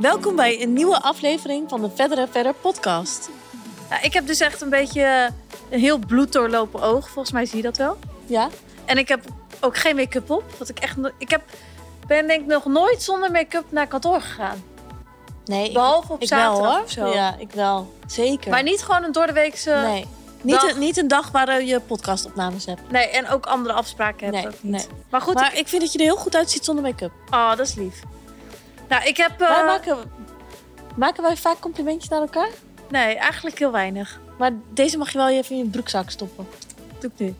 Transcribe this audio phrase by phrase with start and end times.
[0.00, 3.30] Welkom bij een nieuwe aflevering van de Verder en Verder podcast.
[3.90, 5.30] Ja, ik heb dus echt een beetje
[5.70, 7.08] een heel bloeddoorlopen oog.
[7.08, 7.98] Volgens mij zie je dat wel.
[8.26, 8.48] Ja?
[8.84, 9.24] En ik heb
[9.60, 10.44] ook geen make-up op.
[10.58, 11.42] Want ik echt, ik heb,
[12.06, 14.64] ben denk ik nog nooit zonder make-up naar kantoor gegaan.
[15.44, 16.82] Nee, Behalve op ik wel zaterdag hoor.
[16.84, 17.06] of zo.
[17.06, 17.94] Ja, ik wel.
[18.06, 18.50] Zeker.
[18.50, 19.70] Maar niet gewoon een doordeweekse...
[19.70, 19.92] Nee.
[19.92, 20.06] nee.
[20.42, 22.80] Niet een, niet een dag waar je podcastopnames hebt.
[22.90, 24.72] en ook andere afspraken heb Nee, ik niet.
[24.72, 24.86] nee.
[25.10, 27.12] Maar goed, maar ik vind dat je er heel goed uitziet zonder make-up.
[27.30, 28.00] oh, dat is lief.
[28.90, 29.40] Nou, ik heb...
[29.40, 29.98] eh, Wij maken,
[30.96, 32.48] maken wij vaak complimentjes naar elkaar?
[32.90, 34.20] Nee, eigenlijk heel weinig.
[34.38, 36.48] Maar deze mag je wel even in je broekzak stoppen.
[37.00, 37.34] Doe ik nu.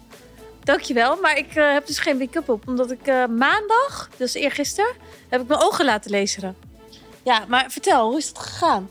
[0.65, 2.69] Dankjewel, maar ik eh, heb dus geen make-up op.
[2.69, 4.93] Omdat ik eh, maandag, dus eergisteren,
[5.29, 6.57] heb ik mijn ogen laten laseren.
[7.23, 8.91] Ja, maar vertel, hoe is het gegaan?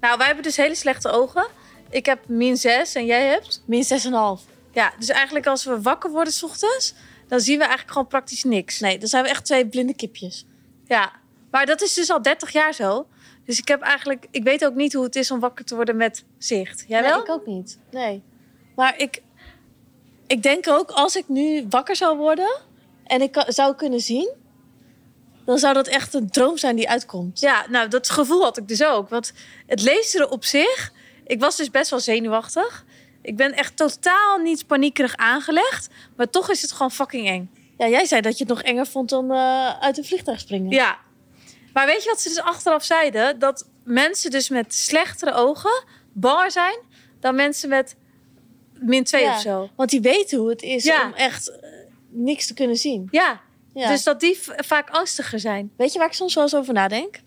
[0.00, 1.46] Nou, wij hebben dus hele slechte ogen.
[1.90, 3.62] Ik heb min 6 en jij hebt?
[3.66, 4.44] Min 6,5.
[4.72, 6.94] Ja, dus eigenlijk als we wakker worden s ochtends,
[7.28, 8.80] dan zien we eigenlijk gewoon praktisch niks.
[8.80, 10.44] Nee, dan zijn we echt twee blinde kipjes.
[10.86, 11.12] Ja,
[11.56, 13.06] maar dat is dus al 30 jaar zo.
[13.44, 15.96] Dus ik heb eigenlijk, ik weet ook niet hoe het is om wakker te worden
[15.96, 16.84] met zicht.
[16.88, 17.20] Jij nee, wel?
[17.20, 17.78] ik ook niet.
[17.90, 18.22] Nee.
[18.74, 19.22] Maar ik,
[20.26, 22.60] ik denk ook, als ik nu wakker zou worden
[23.04, 24.30] en ik zou kunnen zien,
[25.44, 27.40] dan zou dat echt een droom zijn die uitkomt.
[27.40, 29.08] Ja, nou, dat gevoel had ik dus ook.
[29.08, 29.32] Want
[29.66, 30.92] het lezen op zich,
[31.26, 32.84] ik was dus best wel zenuwachtig.
[33.22, 35.88] Ik ben echt totaal niet paniekerig aangelegd.
[36.16, 37.50] Maar toch is het gewoon fucking eng.
[37.78, 40.70] Ja, jij zei dat je het nog enger vond dan eh, uit een vliegtuig springen.
[40.70, 41.04] Ja.
[41.76, 43.38] Maar weet je wat ze dus achteraf zeiden?
[43.38, 46.78] Dat mensen dus met slechtere ogen banger zijn
[47.20, 47.96] dan mensen met
[48.72, 49.34] min 2 Ja.
[49.34, 49.68] of zo.
[49.76, 51.06] Want die weten hoe het is Ja.
[51.06, 51.68] om echt eh,
[52.08, 53.08] niks te kunnen zien.
[53.10, 53.40] Ja.
[53.74, 53.88] Ja.
[53.88, 55.70] dus dat die vaak angstiger zijn.
[55.76, 57.20] Weet je waar ik soms wel eens over nadenk?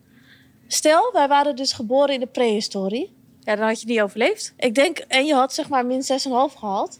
[0.67, 3.13] Stel, wij waren dus geboren in de prehistorie.
[3.39, 4.53] Ja, dan had je niet overleefd.
[4.57, 6.99] Ik denk, en je had zeg maar min 6,5 gehad.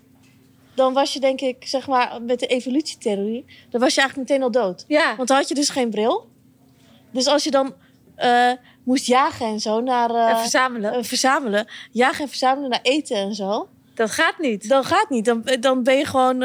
[0.75, 3.45] Dan was je denk ik, zeg maar, met de evolutietheorie...
[3.69, 4.85] dan was je eigenlijk meteen al dood.
[4.87, 5.15] Ja.
[5.15, 6.27] Want dan had je dus geen bril.
[7.11, 7.73] Dus als je dan
[8.15, 8.51] eh,
[8.83, 10.09] moest jagen en zo naar...
[10.09, 10.93] eh, en verzamelen.
[10.93, 11.67] eh, verzamelen.
[11.91, 13.69] Jagen en verzamelen naar eten en zo.
[13.95, 14.69] dat gaat niet.
[14.69, 15.25] Dan gaat niet.
[15.25, 16.39] Dan, dan ben je gewoon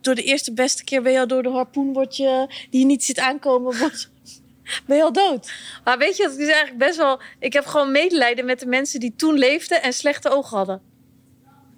[0.00, 1.02] door de eerste beste keer...
[1.02, 3.74] ben je al door de harpoen word je, die je niet ziet aankomen...
[4.86, 5.52] Ben je al dood.
[5.84, 7.20] Maar weet je, dat is eigenlijk best wel...
[7.38, 10.80] Ik heb gewoon medelijden met de mensen die toen leefden en slechte ogen hadden.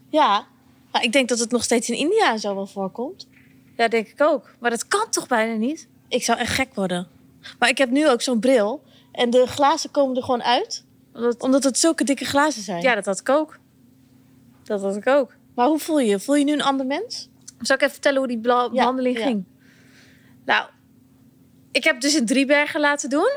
[0.09, 0.47] Ja.
[0.93, 3.29] Maar ik denk dat het nog steeds in India zo wel voorkomt.
[3.77, 4.55] Ja, denk ik ook.
[4.59, 5.89] Maar dat kan toch bijna niet?
[6.09, 7.09] Ik zou echt gek worden.
[7.59, 8.83] Maar ik heb nu ook zo'n bril.
[9.13, 10.85] En de glazen komen er gewoon uit.
[11.15, 12.83] Omdat, Omdat het zulke dikke glazen zijn.
[12.83, 13.59] ja, dat had ik ook.
[14.65, 15.35] Dat had ik ook.
[15.55, 16.21] Maar hoe voel je je?
[16.21, 17.29] Voel je nu een ander mens?
[17.61, 19.25] Zal ik even vertellen hoe die bla- behandeling ja.
[19.25, 19.45] ging?
[20.45, 20.69] Nou,
[21.73, 23.31] ik heb dus in Driebergen laten doen.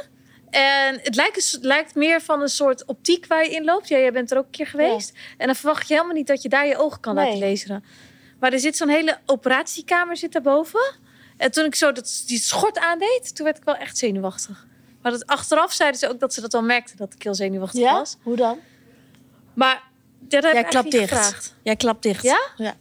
[0.49, 3.87] En het lijkt, een s- lijkt meer van een soort optiek waar je in loopt.
[3.87, 5.17] Ja, jij bent er ook een keer geweest.
[5.37, 7.25] En dan verwacht je helemaal niet dat je daar je ogen kan Nee.
[7.25, 7.83] laten lezen.
[8.39, 10.81] Maar er zit zo'n hele operatiekamer zit daarboven.
[11.37, 14.65] En toen ik zo dat, die schort aandeed, toen werd ik wel echt zenuwachtig.
[15.01, 17.81] Maar dat, achteraf zeiden ze ook dat ze dat al merkten, dat ik heel zenuwachtig
[17.81, 17.93] Ja?
[17.93, 18.15] was.
[18.23, 18.59] Hoe dan?
[19.53, 19.83] Maar
[20.19, 21.09] dat heb Jij klapt dicht.
[21.09, 21.55] gevraagd.
[21.63, 22.23] Jij klapt dicht.
[22.23, 22.39] Ja?
[22.57, 22.75] Ja.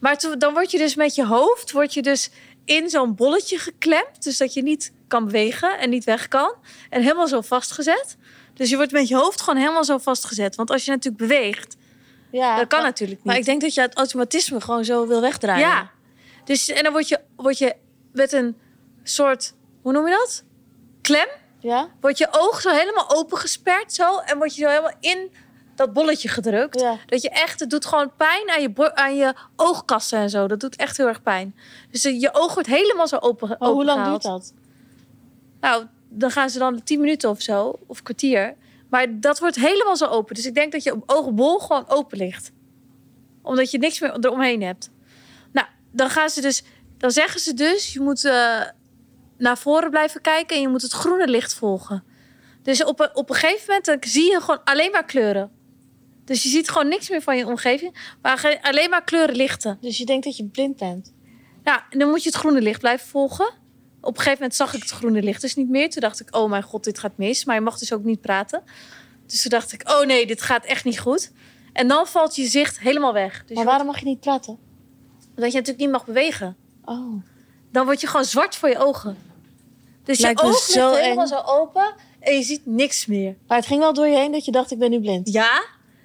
[0.00, 2.30] Maar toen, dan word je dus met je hoofd word je dus
[2.64, 4.22] in zo'n bolletje geklemd.
[4.22, 6.54] Dus dat je niet kan bewegen en niet weg kan.
[6.90, 8.16] En helemaal zo vastgezet.
[8.54, 10.54] Dus je wordt met je hoofd gewoon helemaal zo vastgezet.
[10.54, 11.76] Want als je natuurlijk beweegt,
[12.32, 13.26] ja dat kan maar, natuurlijk niet.
[13.28, 15.68] maar ik denk dat je het automatisme gewoon zo wil wegdraaien.
[15.68, 15.90] ja.
[16.48, 17.74] Dus, en dan word je, word je
[18.12, 18.56] met een
[19.02, 20.44] soort, hoe noem je dat?
[21.00, 21.28] Klem.
[21.58, 21.88] Ja?
[22.00, 24.18] Wordt je oog zo helemaal opengesperd zo.
[24.18, 25.32] En word je zo helemaal in
[25.74, 26.80] dat bolletje gedrukt.
[26.80, 26.98] Ja.
[27.06, 30.46] Dat je echt, het doet gewoon pijn aan je, aan je oogkassen en zo.
[30.46, 31.54] Dat doet echt heel erg pijn.
[31.90, 33.56] Dus eh, je oog wordt helemaal zo open.
[33.58, 34.52] Maar hoe lang duurt dat?
[35.60, 38.56] Nou, dan gaan ze dan 10 minuten of zo, of kwartier.
[38.90, 40.34] Maar dat wordt helemaal zo open.
[40.34, 42.52] Dus ik denk dat je oogbol gewoon open ligt.
[43.42, 44.90] Omdat je niks meer eromheen hebt.
[45.92, 46.62] Dan gaan ze dus,
[46.98, 48.62] dan zeggen ze dus, je moet eh,
[49.38, 52.04] naar voren blijven kijken en je moet het groene licht volgen.
[52.62, 55.50] Dus op een, op een gegeven moment dan zie je gewoon alleen maar kleuren.
[56.24, 59.78] Dus je ziet gewoon niks meer van je omgeving, maar alleen maar kleuren lichten.
[59.80, 61.12] Dus je denkt dat je blind bent?
[61.64, 63.46] Ja, en dan moet je het groene licht blijven volgen.
[64.00, 65.90] Op een gegeven moment zag ik het groene licht dus niet meer.
[65.90, 67.44] Toen dacht ik, oh mijn god, dit gaat mis.
[67.44, 68.62] Maar je mag dus ook niet praten.
[69.26, 71.32] Dus toen dacht ik, oh nee, dit gaat echt niet goed.
[71.72, 73.44] En dan valt je zicht helemaal weg.
[73.44, 74.58] Dus maar waarom mag je niet praten?
[75.38, 76.56] Wordt- dat je natuurlijk niet mag bewegen.
[76.84, 77.22] Oh.
[77.72, 79.16] Dan word je gewoon zwart voor je ogen.
[80.04, 81.28] Dus Lijkt je oog ligt zo helemaal eng.
[81.30, 83.36] zo open en je ziet niks meer.
[83.46, 85.32] Maar het ging wel door je heen dat je dacht, ik ben nu blind.
[85.32, 85.62] Ja,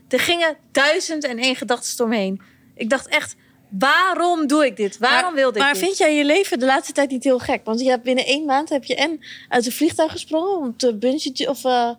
[0.08, 2.42] er gingen duizend en één gedachten door me heen.
[2.76, 3.36] Ik dacht echt,
[3.70, 4.98] waarom doe ik dit?
[4.98, 5.84] Waarom maar, wilde ik Maar dit?
[5.84, 7.62] vind jij je leven de laatste tijd niet heel gek?
[7.66, 9.20] Want je hebt binnen één maand heb je en
[9.50, 11.90] uit een vliegtuig gesprongen om te bungee of eh,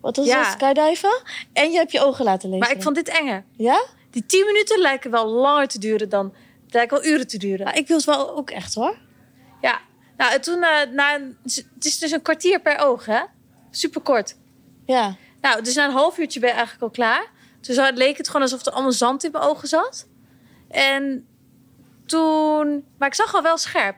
[0.00, 0.42] wat was Ja.
[0.42, 1.22] dat, skydiven,
[1.52, 2.66] en je hebt je ogen laten lezen.
[2.66, 3.44] Maar ik vond dit enger.
[3.56, 6.32] ja, Die tien minuten lijken wel langer te duren dan...
[6.68, 7.74] Het lijkt wel uren te duren.
[7.74, 8.98] ik wil het wel ook echt hoor.
[9.60, 9.80] Ja,
[10.16, 10.62] nou en toen...
[10.62, 13.20] eh, na een, het is dus een kwartier per oog, hè?
[13.70, 14.36] Super kort.
[14.86, 15.16] Ja.
[15.40, 17.26] Nou, dus na een half uurtje ben je eigenlijk al klaar.
[17.60, 20.06] Toen zo- leek het gewoon alsof er allemaal zand in mijn ogen zat.
[20.68, 21.26] En
[22.06, 22.84] toen...
[22.98, 23.96] Maar ik zag al wel scherp.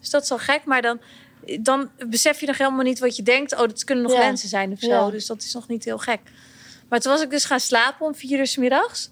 [0.00, 0.64] Dus dat is al gek.
[0.64, 1.00] Maar dan,
[1.60, 3.52] dan besef je nog helemaal niet wat je denkt.
[3.52, 4.18] Oh, dat kunnen nog Ja.
[4.18, 4.86] lenzen zijn of zo.
[4.88, 5.10] Ja.
[5.10, 6.20] Dus dat is nog niet heel gek.
[6.88, 9.10] Maar toen was ik dus gaan slapen om vier uur 's middags.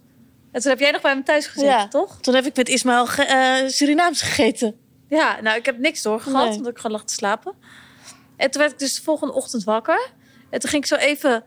[0.53, 1.89] En toen heb jij nog bij me thuis gezeten, Ja.
[1.89, 2.19] toch?
[2.21, 4.77] Toen heb ik met Ismaël ge- eh, Surinaams gegeten.
[5.09, 6.57] Ja, nou, ik heb niks doorgehad, Nee.
[6.57, 7.55] omdat ik gewoon lag te slapen.
[8.37, 10.09] En toen werd ik dus de volgende ochtend wakker.
[10.51, 11.45] En toen ging ik zo even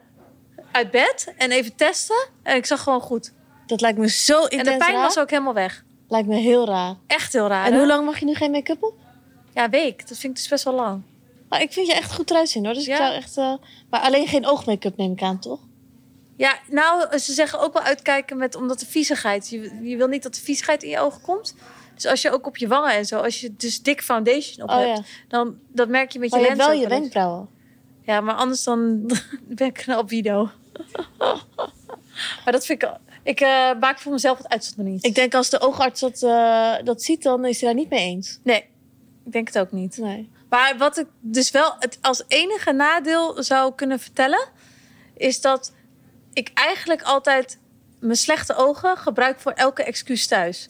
[0.71, 2.27] uit bed en even testen.
[2.43, 3.31] En ik zag gewoon goed.
[3.65, 5.01] Dat lijkt me zo intens en de pijn raar.
[5.01, 5.83] was ook helemaal weg.
[6.07, 6.95] Lijkt me heel raar.
[7.07, 7.65] Echt heel raar.
[7.65, 7.77] en hè?
[7.77, 8.93] hoe lang mag je nu geen make-up op?
[9.53, 10.07] Ja, een week.
[10.07, 11.01] Dat vind ik dus best wel lang.
[11.49, 12.73] Maar ik vind je echt goed eruit zien hoor.
[12.73, 12.95] Dus Ja.
[12.95, 13.37] ik zou echt.
[13.37, 13.53] eh,
[13.89, 15.59] Maar alleen geen oogmake-up neem ik aan, toch?
[16.39, 19.49] Ja, nou, ze zeggen ook wel uitkijken met omdat de viezigheid.
[19.49, 21.55] Je, je wil niet dat de viezigheid in je ogen komt.
[21.95, 24.69] Dus als je ook op je wangen en zo, als je dus dik foundation op
[24.69, 25.03] Oh hebt, ja.
[25.27, 27.49] dan dat merk je met je Maar je lens wel je wenkbrauwen.
[28.01, 29.05] Ja, maar anders dan
[29.57, 30.49] ben ik een albido.
[32.43, 32.89] maar dat vind ik...
[33.23, 35.05] Ik eh, maak voor mezelf het uitzondering niet.
[35.05, 38.05] Ik denk als de oogarts dat, eh, dat ziet, dan is hij daar niet mee
[38.05, 38.39] eens.
[38.43, 38.65] Nee,
[39.25, 39.97] ik denk het ook niet.
[39.97, 40.29] Nee.
[40.49, 44.47] Maar wat ik dus wel het als enige nadeel zou kunnen vertellen...
[45.17, 45.73] is dat
[46.39, 47.57] ik eigenlijk altijd
[47.99, 50.69] mijn slechte ogen gebruik voor elke excuus thuis.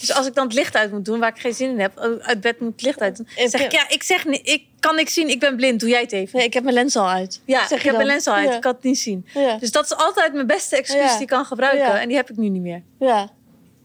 [0.00, 1.98] Dus als ik dan het licht uit moet doen, waar ik geen zin in heb...
[1.98, 3.28] oh, uit bed moet het licht uit doen...
[3.48, 6.00] Zeg ik, ja, ik zeg niet, ik kan niks zien, ik ben blind, doe jij
[6.00, 6.36] het even.
[6.38, 7.40] Nee, ik heb mijn lens al uit.
[7.44, 8.54] Ja, Zeg ik heb mijn lens al uit, Ja.
[8.54, 9.26] ik kan het niet zien.
[9.34, 9.56] Ja.
[9.56, 11.12] Dus dat is altijd mijn beste excuus Ja.
[11.12, 12.00] die ik kan gebruiken.
[12.00, 12.82] En die heb ik nu niet meer.
[12.98, 13.30] Ja.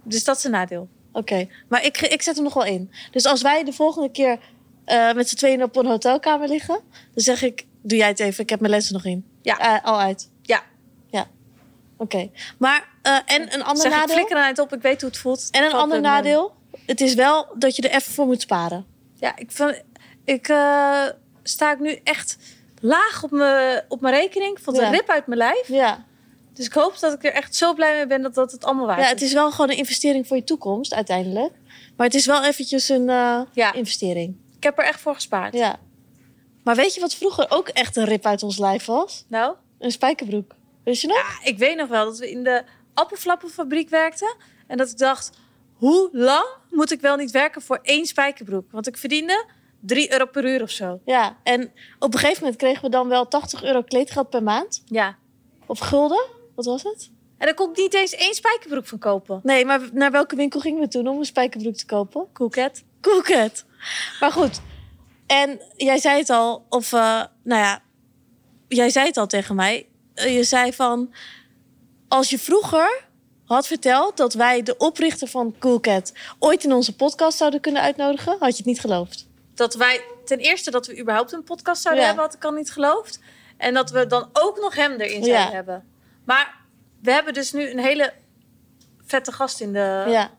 [0.03, 0.87] Dus dat is een nadeel.
[1.11, 2.91] Oké, maar ik, ik zet hem nog wel in.
[3.11, 4.37] Dus als wij de volgende keer
[4.85, 6.79] eh, met z'n tweeën op een hotelkamer liggen,
[7.13, 9.25] dan zeg ik: Doe jij het even, ik heb mijn lenzen nog in.
[9.41, 9.59] Ja.
[9.59, 10.29] Eh, al uit.
[11.99, 12.05] Ja.
[12.19, 12.23] Ja.
[12.23, 12.29] Oké.
[12.57, 14.15] Maar, eh, en een ander Zeg ik nadeel.
[14.15, 15.47] flikker aan het op, ik weet hoe het voelt.
[15.51, 16.53] En een ander nadeel:
[16.85, 18.85] het is wel dat je er even voor moet sparen.
[19.13, 19.81] Ja, ik, vind,
[20.25, 21.03] ik eh,
[21.43, 22.37] sta ik nu echt
[22.81, 24.59] laag op mijn, op mijn rekening.
[24.61, 24.89] Van de Ja.
[24.89, 25.67] rip uit mijn lijf.
[25.67, 26.05] Ja.
[26.53, 28.85] Dus ik hoop dat ik er echt zo blij mee ben dat, dat het allemaal
[28.85, 29.11] waard ja, is.
[29.11, 31.53] het is wel gewoon een investering voor je toekomst uiteindelijk.
[31.97, 33.73] Maar het is wel eventjes een eh, Ja.
[33.73, 34.35] investering.
[34.57, 35.53] Ik heb er echt voor gespaard.
[35.53, 35.75] Ja.
[36.63, 39.25] Maar weet je wat vroeger ook echt een rip uit ons lijf was?
[39.27, 40.55] Nou, Een spijkerbroek.
[40.87, 41.17] Weet je nog?
[41.17, 42.63] ja, ik weet nog wel dat we in de
[42.93, 44.35] appelflappenfabriek werkten.
[44.67, 45.37] En dat ik dacht,
[45.73, 48.71] hoe lang moet ik wel niet werken voor één spijkerbroek?
[48.71, 49.45] Want ik verdiende
[49.79, 50.99] 3 euro per uur of zo.
[51.05, 54.81] Ja, en op een gegeven moment kregen we dan wel 80 euro kleedgeld per maand.
[54.85, 55.17] Ja.
[55.65, 56.25] Of gulden.
[56.55, 57.11] Wat was het?
[57.37, 59.39] En daar kon ik niet eens één spijkerbroek van kopen.
[59.43, 62.27] Nee, maar naar welke winkel gingen we toen om een spijkerbroek te kopen?
[62.33, 62.83] Coolcat.
[63.01, 63.65] Coolcat.
[64.19, 64.61] Maar goed.
[65.25, 67.83] En jij zei het al, of eh, nou ja,
[68.67, 69.87] jij zei het al tegen mij.
[70.17, 71.13] Eh, je zei van,
[72.07, 73.05] als je vroeger
[73.45, 78.31] had verteld dat wij de oprichter van Coolcat ooit in onze podcast zouden kunnen uitnodigen,
[78.39, 79.25] had je het niet geloofd.
[79.53, 82.07] dat wij ten eerste dat we überhaupt een podcast zouden Ja.
[82.09, 83.19] hebben, had ik al niet geloofd.
[83.57, 85.51] En dat we dan ook nog hem erin zouden Ja.
[85.51, 85.83] hebben.
[86.25, 86.55] Maar
[87.01, 88.13] we hebben dus nu een hele
[89.05, 90.31] vette gast in de Ja.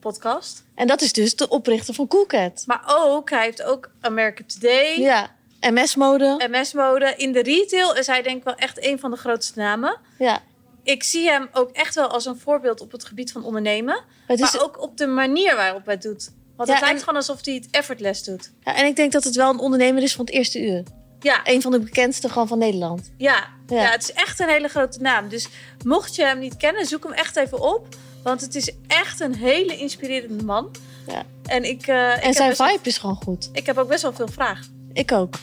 [0.00, 0.64] podcast.
[0.74, 2.62] En dat is dus de oprichter van Coolcat.
[2.66, 5.34] Maar ook, hij heeft ook American Today, Ja.
[5.72, 6.48] MS-mode.
[6.50, 7.14] MS-mode.
[7.16, 9.96] In de retail is hij denk ik wel echt een van de grootste namen.
[10.18, 10.42] Ja.
[10.82, 14.00] Ik zie hem ook echt wel als een voorbeeld op het gebied van ondernemen.
[14.26, 16.30] Het is, Maar ook op de manier waarop hij het doet.
[16.56, 18.50] Want Ja, het lijkt en- gewoon alsof hij het effortless doet.
[18.64, 20.82] ja, en ik denk dat het wel een ondernemer is van het eerste uur.
[21.20, 23.10] Ja, Een van de bekendste gewoon van Nederland.
[23.16, 23.76] Ja, Ja.
[23.82, 23.90] ja.
[23.90, 25.28] het is echt een hele grote naam.
[25.28, 25.48] Dus
[25.84, 27.86] mocht je hem niet kennen, zoek hem echt even op.
[28.22, 30.70] Want het is echt een hele inspirerende man.
[31.06, 31.22] Ja.
[31.46, 33.48] En ik, eh, En zijn wel- vibe is gewoon goed.
[33.52, 34.83] ik heb ook best wel veel vragen.
[34.94, 35.34] Ik ook.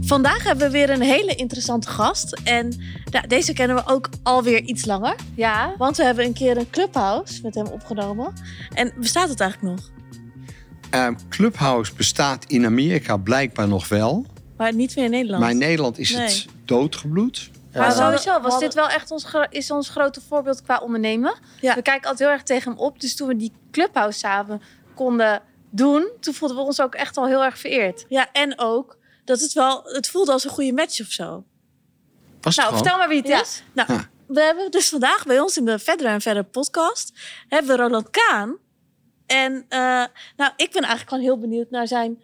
[0.00, 2.40] Vandaag hebben we weer een hele interessante gast.
[2.44, 2.80] En
[3.10, 5.14] ja, deze kennen we ook alweer iets langer.
[5.34, 8.32] Ja, Want we hebben een keer een clubhouse met hem opgenomen.
[8.74, 9.90] En bestaat het eigenlijk nog?
[10.90, 14.26] Eh, Clubhouse bestaat in Amerika blijkbaar nog wel.
[14.56, 15.42] Maar niet meer in Nederland.
[15.42, 16.22] Maar in Nederland is Nee.
[16.26, 17.50] het doodgebloed.
[17.74, 21.34] Maar sowieso was dit wel echt ons, is ons grote voorbeeld qua ondernemen.
[21.60, 21.74] Ja.
[21.74, 23.00] We kijken altijd heel erg tegen hem op.
[23.00, 24.62] Dus toen we die clubhouse samen
[24.94, 28.04] konden doen, toen voelden we ons ook echt al heel erg vereerd.
[28.08, 29.82] Ja, en ook dat het wel...
[29.84, 31.44] Het voelde als een goede match of zo.
[32.40, 33.40] was het Nou, vertel maar wie het Ja.
[33.40, 33.62] is.
[33.72, 34.08] Nou, Ja.
[34.26, 37.12] we hebben dus vandaag bij ons in de Verder en Verder podcast...
[37.48, 38.56] hebben we Roland Kaan.
[39.26, 39.78] En eh,
[40.36, 42.22] nou, ik ben eigenlijk gewoon heel benieuwd naar zijn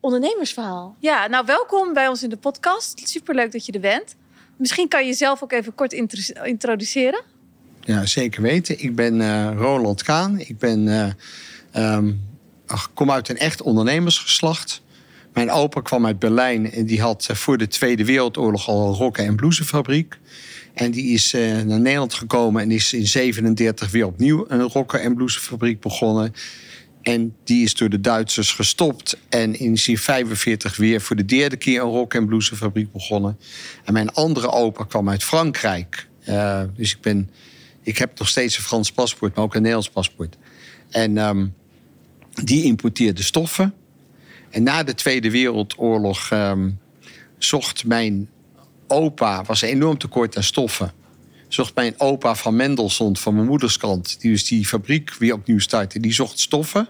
[0.00, 0.96] ondernemersverhaal.
[0.98, 3.08] Ja, nou welkom bij ons in de podcast.
[3.08, 4.16] Superleuk dat je er bent.
[4.56, 7.22] Misschien kan je jezelf ook even kort intro- introduceren.
[7.80, 8.82] Ja, zeker weten.
[8.82, 10.38] Ik ben eh, Roland Kaan.
[10.38, 11.10] Ik ben, eh,
[11.94, 12.12] ehm,
[12.66, 14.82] ach, kom uit een echt ondernemersgeslacht.
[15.32, 18.94] Mijn opa kwam uit Berlijn en die had eh, voor de Tweede Wereldoorlog al een
[18.94, 20.18] rokken- en blousefabriek.
[20.74, 21.32] En die is
[21.64, 26.34] naar Nederland gekomen en is in 37 weer opnieuw een rokken- en blousefabriek begonnen.
[27.04, 29.12] En die is door de Duitsers gestopt.
[29.28, 33.38] En in 1945 weer voor de derde keer een rock- en blousefabriek begonnen.
[33.84, 36.08] En mijn andere opa kwam uit Frankrijk.
[36.20, 37.30] Eh, dus ik, ben,
[37.82, 40.36] ik heb nog steeds een Frans paspoort, maar ook een Nederlands paspoort.
[40.90, 41.46] En ehm,
[42.44, 43.74] die importeerde stoffen.
[44.50, 46.70] En na de Tweede Wereldoorlog ehm,
[47.38, 48.28] zocht mijn
[48.86, 50.92] opa, was enorm tekort aan stoffen.
[51.54, 55.58] Zocht mijn opa van Mendelssohn, van mijn moeders kant, die dus die fabriek weer opnieuw
[55.58, 56.88] startte, die zocht stoffen.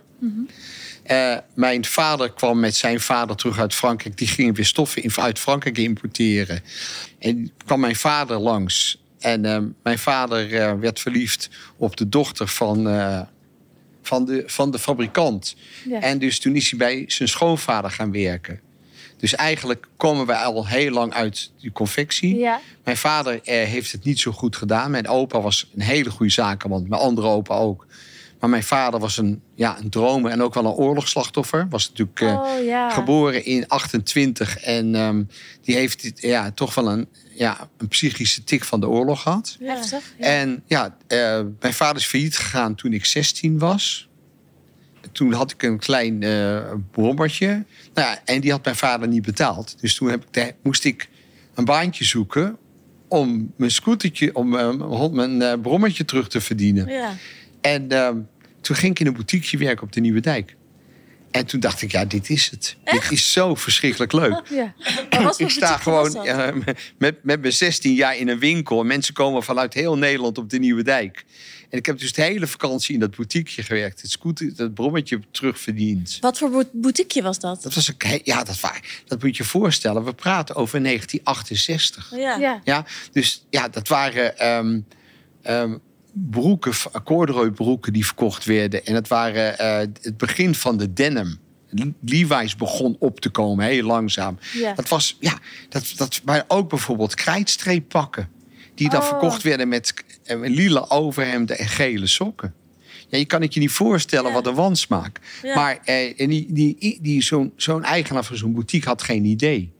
[1.02, 4.18] Eh, mijn vader kwam met zijn vader terug uit Frankrijk.
[4.18, 6.62] Die gingen weer stoffen in- uit Frankrijk importeren.
[7.18, 9.02] En kwam mijn vader langs.
[9.18, 12.76] En eh, mijn vader eh, werd verliefd op de dochter van,
[14.02, 15.56] van, de, van de fabrikant.
[15.88, 16.00] Ja.
[16.00, 18.61] En dus toen is hij bij zijn schoonvader gaan werken.
[19.16, 22.38] Dus eigenlijk komen wij al heel lang uit die confectie.
[22.38, 22.61] Ja.
[22.84, 24.90] Mijn vader eh, heeft het niet zo goed gedaan.
[24.90, 26.87] Mijn opa was een hele goede zakenman.
[26.88, 27.87] Mijn andere opa ook.
[28.44, 31.66] Maar mijn vader was een, ja, een dromer en ook wel een oorlogsslachtoffer.
[31.70, 32.90] Was natuurlijk eh, Oh ja.
[32.90, 34.58] geboren in 28.
[34.58, 35.23] En ehm,
[35.62, 39.56] die heeft ja, toch wel een, ja, een psychische tik van de oorlog gehad.
[39.61, 40.12] Heftig.
[40.18, 40.25] Ja.
[40.25, 44.08] En ja, eh, mijn vader is failliet gegaan toen ik 16 was.
[45.14, 46.25] Toen had ik een klein
[46.90, 47.47] brommertje.
[47.94, 49.76] Nou ja, en die had mijn vader niet betaald.
[49.80, 51.09] Dus toen heb ik, de- moest ik
[51.54, 52.56] een baantje zoeken
[53.09, 56.88] om mijn scootertje, om eh, mijn mijn eh, brommertje terug te verdienen.
[56.88, 57.12] Ja.
[57.61, 58.18] En ehm,
[58.61, 60.56] toen ging ik in een boutiqueje werken op de Nieuwe Dijk.
[61.34, 62.76] En toen dacht ik, ja, dit is het.
[62.84, 64.42] Dit is zo verschrikkelijk leuk.
[64.50, 64.74] Ja.
[65.10, 66.54] Maar wat voor Ik sta was gewoon eh,
[66.98, 68.80] met, met mijn 16 jaar in een winkel.
[68.80, 71.24] En mensen komen vanuit heel Nederland op de Nieuwe Dijk.
[71.70, 74.02] En ik heb dus de hele vakantie in dat boutiqueje gewerkt.
[74.02, 76.16] Het scooter, dat brommetje terugverdiend.
[76.20, 77.62] Wat voor boutiqueje was dat?
[77.62, 80.04] Dat was een, ja, dat, wa- dat moet je je voorstellen.
[80.04, 82.10] We praten over 1968.
[82.16, 82.36] Ja.
[82.36, 82.60] Ja.
[82.64, 84.80] Ja, dus ja, dat waren ehm,
[85.42, 85.76] ehm,
[86.14, 86.73] broeken,
[87.04, 88.85] corduroy broeken die verkocht werden.
[88.87, 91.38] En het waren eh, het begin van de denim.
[92.04, 94.38] Levi's begon op te komen, heel langzaam.
[94.52, 94.75] Ja.
[94.75, 98.28] Dat was, ja, dat, dat, maar ook bijvoorbeeld krijtstreeppakken.
[98.75, 99.06] Die dan Oh.
[99.09, 99.94] verkocht werden met
[100.25, 102.54] eh, lila overhemden en gele sokken.
[103.09, 104.33] Ja, je kan het je niet voorstellen Ja.
[104.35, 105.21] wat een wansmaak.
[105.42, 105.54] Ja.
[105.54, 109.73] Maar eh, en die, die, die, zo'n zo'n eigenaar van zo'n boutique had geen idee.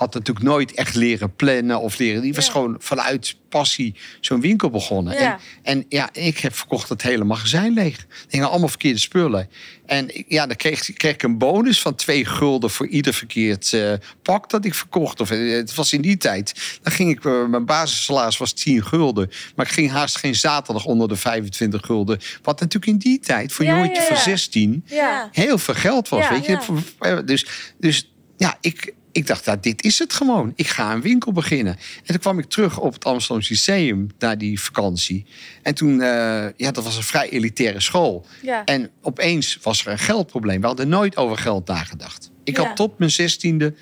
[0.00, 2.22] Had natuurlijk nooit echt leren plannen of leren.
[2.22, 2.52] Die was Ja.
[2.52, 5.14] gewoon vanuit passie zo'n winkel begonnen.
[5.14, 5.20] Ja.
[5.32, 7.96] En, en ja, ik heb verkocht het hele magazijn leeg.
[7.98, 9.48] Er hingen allemaal verkeerde spullen.
[9.86, 13.92] En ja, dan kreeg, kreeg ik een bonus van twee gulden voor ieder verkeerd eh,
[14.22, 15.20] pak dat ik verkocht.
[15.20, 16.78] Of, eh, het was in die tijd.
[16.82, 19.30] Dan ging ik, eh, mijn basissalaris was 10 gulden.
[19.56, 22.18] Maar ik ging haast geen zaterdag onder de 25 gulden.
[22.42, 24.22] Wat natuurlijk in die tijd voor een Ja, jongetje van ja.
[24.22, 25.28] 16 Ja.
[25.32, 26.28] heel veel geld was.
[26.28, 27.22] Weet je?
[27.24, 27.46] Dus,
[27.78, 30.52] dus ja, ik, ik dacht, nou, dit is het gewoon.
[30.56, 31.76] Ik ga een winkel beginnen.
[31.76, 35.26] En toen kwam ik terug op het Amsterdam Lyceum na die vakantie.
[35.62, 38.26] En toen, eh, ja, dat was een vrij elitaire school.
[38.42, 38.64] Ja.
[38.64, 40.60] En opeens was er een geldprobleem.
[40.60, 42.30] We hadden nooit over geld nagedacht.
[42.44, 42.66] Ik Ja.
[42.66, 43.74] had tot mijn zestiende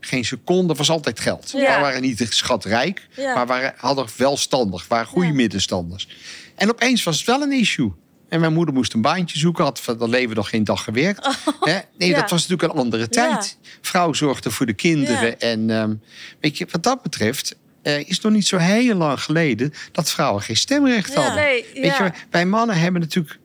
[0.00, 1.50] geen seconde, was altijd geld.
[1.50, 1.74] Ja.
[1.74, 6.08] We waren niet schatrijk, maar waren, hadden welstandig, waren goede middenstanders.
[6.54, 7.92] En opeens was het wel een issue.
[8.28, 11.26] En mijn moeder moest een baantje zoeken, had van dat leven nog geen dag gewerkt.
[11.60, 11.78] Hè?
[11.98, 12.20] Nee, Ja.
[12.20, 13.58] dat was natuurlijk een andere tijd.
[13.80, 15.26] Vrouw zorgde voor de kinderen.
[15.26, 15.36] Ja.
[15.38, 15.94] En ehm,
[16.40, 20.10] weet je, wat dat betreft eh, is het nog niet zo heel lang geleden dat
[20.10, 21.34] vrouwen geen stemrecht hadden.
[21.34, 23.38] Nee, Weet je, wij mannen hebben natuurlijk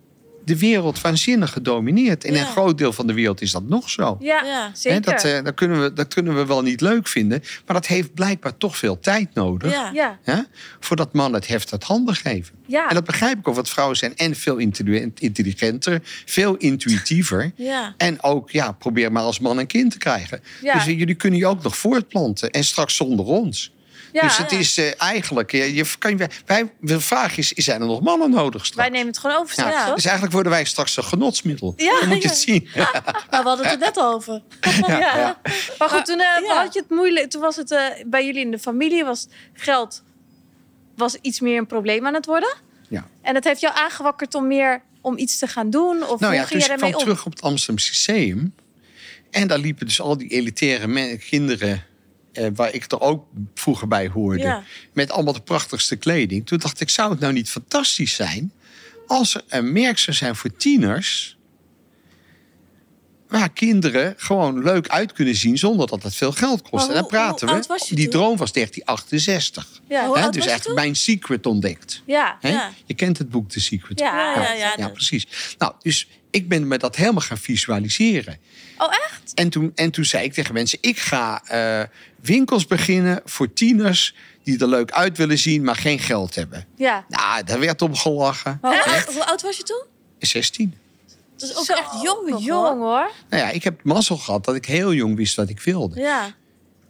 [0.46, 2.24] de wereld waanzinnig gedomineerd.
[2.24, 2.40] En Ja.
[2.40, 4.18] een groot deel van de wereld is dat nog zo.
[4.20, 4.72] Ja, Ja.
[4.74, 5.02] Zeker.
[5.02, 7.44] dat, eh, dat, kunnen we, dat kunnen we wel niet leuk vinden.
[7.66, 9.72] Maar dat heeft blijkbaar toch veel tijd nodig.
[9.72, 9.90] Ja.
[9.94, 10.42] ja, Hè,
[10.80, 12.56] voordat mannen het heft uit handen geven.
[12.68, 12.88] ja.
[12.90, 17.52] En dat begrijp ik ook, want vrouwen zijn en veel intelli- intelligenter, veel intuïtiever.
[17.74, 17.94] Ja.
[17.98, 20.42] En ook, ja, probeer maar als man een kind te krijgen.
[20.62, 20.74] Ja.
[20.74, 22.50] Dus jullie kunnen je ook nog voortplanten.
[22.52, 23.72] En straks zonder ons.
[24.14, 24.22] Ja.
[24.22, 25.52] dus het is eh, eigenlijk...
[25.52, 28.90] Je, je kan je, wij, de vraag is, zijn er nog mannen nodig straks?
[28.90, 29.96] Wij nemen het gewoon over ja, straks, toch?
[29.96, 31.74] Dus eigenlijk worden wij straks een genotsmiddel.
[31.78, 32.30] Ja, Dan moet je ja.
[32.30, 32.68] het zien.
[33.32, 34.42] Maar we hadden het er net over.
[34.88, 34.98] Ja.
[34.98, 35.42] ja.
[35.78, 36.64] Maar goed, toen eh, Ja.
[36.64, 37.30] had je het moeilijk.
[37.30, 40.04] Toen was het eh, bij jullie in de familie was geld
[40.96, 42.54] was iets meer een probleem aan het worden.
[42.90, 43.08] Ja.
[43.22, 46.04] En het heeft jou aangewakkerd om meer om iets te gaan doen.
[46.04, 47.00] Of Nou hoe ja, ging dus je ik kwam om?
[47.00, 48.56] terug op het Amsterdam Lyceum.
[49.32, 51.86] En daar liepen dus al die elitaire kinderen...
[52.34, 54.42] eh, waar ik er ook vroeger bij hoorde...
[54.42, 54.64] Ja.
[54.94, 56.46] met allemaal de prachtigste kleding.
[56.46, 58.52] Toen dacht ik, zou het nou niet fantastisch zijn...
[59.08, 61.38] als er een merk zou zijn voor tieners...
[63.28, 65.58] waar kinderen gewoon leuk uit kunnen zien...
[65.58, 66.88] zonder dat het veel geld kost.
[66.88, 67.96] En dan praten hoe we...
[67.96, 68.22] die toen?
[68.22, 69.82] droom was 1968.
[69.90, 70.30] Ja.
[70.30, 70.74] Dus toen?
[70.74, 72.02] mijn secret ontdekt.
[72.06, 72.38] Ja.
[72.86, 74.00] Je kent het boek The Secret.
[74.00, 74.34] Ja.
[74.34, 74.74] Ja, ja, ja.
[74.78, 75.56] Ja, precies.
[75.58, 78.40] Nou, dus ik ben me dat helemaal gaan visualiseren.
[78.86, 79.34] Oh, echt?
[79.34, 81.84] En toen, en toen zei ik tegen mensen: ik ga eh,
[82.22, 86.66] winkels beginnen voor tieners die er leuk uit willen zien, maar geen geld hebben.
[86.76, 87.06] Ja.
[87.10, 88.58] Nou, daar werd op gelachen.
[88.62, 89.84] Maar hoe, oud- hoe oud was je toen?
[90.20, 90.74] 16.
[91.34, 93.12] Het is ook Zo, echt jong nog, jong hoor.
[93.30, 96.00] Nou ja, ik heb mazzel gehad dat ik heel jong wist wat ik wilde.
[96.00, 96.34] Ja.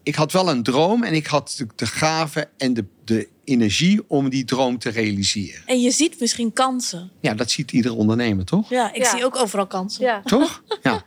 [0.03, 4.01] Ik had wel een droom en ik had de, de gave en de, de energie
[4.07, 5.62] om die droom te realiseren.
[5.65, 7.12] En je ziet misschien kansen.
[7.19, 8.69] Ja, dat ziet ieder ondernemer, toch?
[8.69, 9.09] Ja, ik Ja.
[9.09, 10.03] zie ook overal kansen.
[10.05, 10.21] Ja.
[10.25, 10.63] Toch?
[10.81, 11.03] Ja.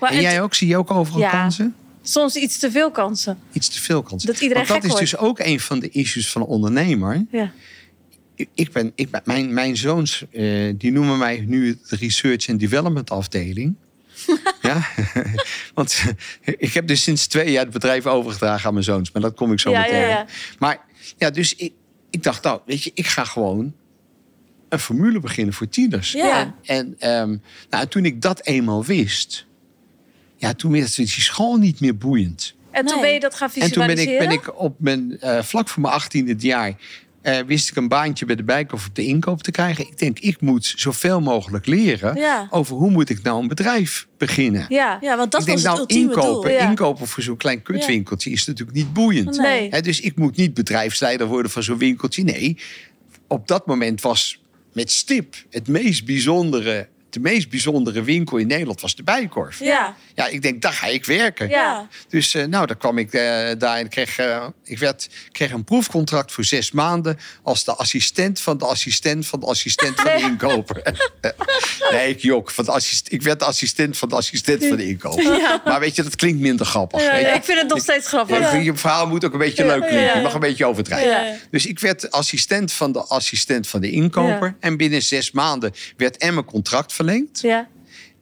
[0.00, 0.54] Maar En jij ook?
[0.54, 1.30] Zie je ook overal Ja.
[1.30, 1.74] kansen?
[2.02, 3.38] soms iets te veel kansen.
[3.52, 4.32] Iets te veel kansen.
[4.32, 7.24] Dat iedereen Want dat gek is dus ook een van de issues van een ondernemer.
[7.30, 7.52] Ja.
[8.54, 12.60] ik ben, ik ben, mijn, mijn zoons, eh, die noemen mij nu de Research and
[12.60, 13.74] Development afdeling.
[14.62, 14.86] ja,
[15.74, 16.04] want
[16.42, 19.12] ik heb dus sinds twee jaar het bedrijf overgedragen aan mijn zoons.
[19.12, 20.00] Maar dat kom ik zo Ja, meteen.
[20.00, 20.26] ja, ja.
[20.58, 20.78] Maar
[21.16, 21.72] ja, dus ik,
[22.10, 23.74] ik dacht, nou, weet je, ik ga gewoon
[24.68, 26.12] een formule beginnen voor tieners.
[26.12, 26.40] Ja.
[26.40, 27.36] En, en ehm,
[27.70, 29.46] nou, toen ik dat eenmaal wist,
[30.38, 32.54] ja, toen werd die school niet meer boeiend.
[32.70, 33.04] En toen Nee.
[33.04, 34.32] ben je dat gaan En toen ben visualiseren?
[34.32, 36.74] ik, ben ik op mijn, eh, vlak voor mijn achttiende jaar...
[37.22, 39.86] eh, wist ik een baantje bij de bijk of op de inkoop te krijgen.
[39.86, 42.16] Ik denk, ik moet zoveel mogelijk leren...
[42.16, 42.46] Ja.
[42.50, 44.66] over hoe moet ik nou een bedrijf beginnen.
[44.68, 44.98] Ja.
[45.00, 46.58] Ja, want dat ik was denk, het nou, ultieme inkopen, doel.
[46.60, 46.68] Ja.
[46.68, 48.30] inkopen voor zo'n klein kutwinkeltje...
[48.30, 49.38] is natuurlijk niet boeiend.
[49.38, 49.68] Nee.
[49.70, 52.22] Hè, dus ik moet niet bedrijfsleider worden van zo'n winkeltje.
[52.22, 52.56] Nee,
[53.26, 54.42] op dat moment was
[54.72, 56.88] met stip het meest bijzondere...
[57.22, 59.58] de meest bijzondere winkel in Nederland was de Bijkorf.
[59.58, 59.96] Ja.
[60.14, 61.48] Ja, ik denk, daar ga ik werken.
[61.48, 61.88] Ja.
[62.08, 65.64] Dus eh, nou, dan kwam ik eh, daar en kreeg, eh, ik werd, kreeg een
[65.64, 70.22] proefcontract voor zes maanden als de assistent van de assistent van de assistent van de
[70.30, 70.82] inkoper.
[71.92, 72.50] nee, ik jok.
[72.50, 75.60] Van de assist, ik werd de assistent van de assistent van de inkoper.
[75.64, 77.02] Maar weet je, dat klinkt minder grappig.
[77.02, 78.62] Ja, ik vind het nog steeds grappig.
[78.62, 80.16] Je verhaal moet ook een beetje leuk klinken.
[80.16, 81.40] Je mag een beetje overdrijven.
[81.50, 84.56] Dus ik werd assistent van de assistent van de inkoper.
[84.60, 87.06] En binnen zes maanden werd en mijn contract verlengd.
[87.32, 87.68] Ja.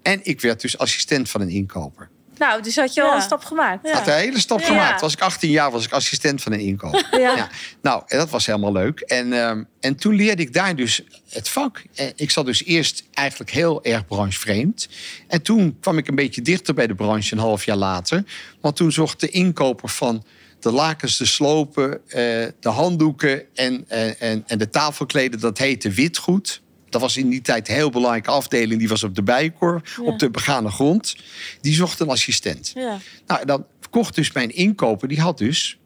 [0.02, 2.08] En ik werd dus assistent van een inkoper.
[2.38, 3.14] Nou, dus had je al Ja.
[3.16, 3.86] een stap gemaakt.
[3.88, 3.92] Ja.
[3.94, 4.66] Had een hele stap Ja.
[4.66, 5.00] gemaakt.
[5.00, 7.06] Was ik 18 jaar, was ik assistent van een inkoper.
[7.20, 7.36] Ja.
[7.36, 7.48] Ja.
[7.82, 9.00] Nou, en dat was helemaal leuk.
[9.00, 11.82] En, ehm, en toen leerde ik daar dus het vak.
[11.94, 14.88] En ik zat dus eerst eigenlijk heel erg branchevreemd.
[15.28, 18.24] En toen kwam ik een beetje dichter bij de branche een half jaar later.
[18.60, 20.24] Want toen zocht de inkoper van
[20.60, 22.14] de lakens, de slopen, eh,
[22.60, 26.62] de handdoeken en, en, en, en de tafelkleden, dat heette witgoed.
[26.96, 28.78] Dat was in die tijd een heel belangrijke afdeling.
[28.78, 31.16] Die was op de Bijenkorf, op de begane grond.
[31.60, 32.72] Die zocht een assistent.
[32.74, 32.98] Ja.
[33.26, 35.78] Nou, dan kocht dus mijn inkoper, die had dus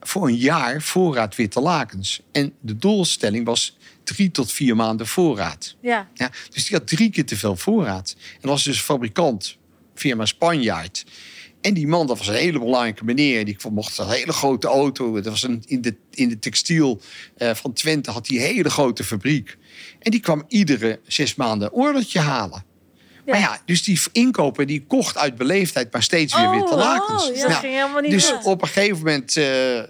[0.00, 2.20] voor een jaar voorraad witte lakens.
[2.32, 5.76] En de doelstelling was drie tot vier maanden voorraad.
[5.80, 6.08] Ja.
[6.14, 8.16] Ja, dus die had drie keer te veel voorraad.
[8.40, 9.56] En was dus fabrikant,
[9.94, 11.04] firma Spanjaard.
[11.60, 13.44] En die man, dat was een hele belangrijke meneer.
[13.44, 15.14] Die mocht een hele grote auto.
[15.14, 17.00] Dat was een, in, de, in de textiel
[17.36, 19.56] eh, van Twente had hij een hele grote fabriek.
[19.98, 22.64] En die kwam iedere zes maanden een ordertje halen.
[23.26, 26.78] Maar ja, dus die inkoper die kocht uit beleefdheid maar steeds weer Oh, witte oh,
[26.78, 27.30] lakens.
[27.40, 27.50] ja.
[27.50, 29.82] Ging niet dus op een gegeven moment eh,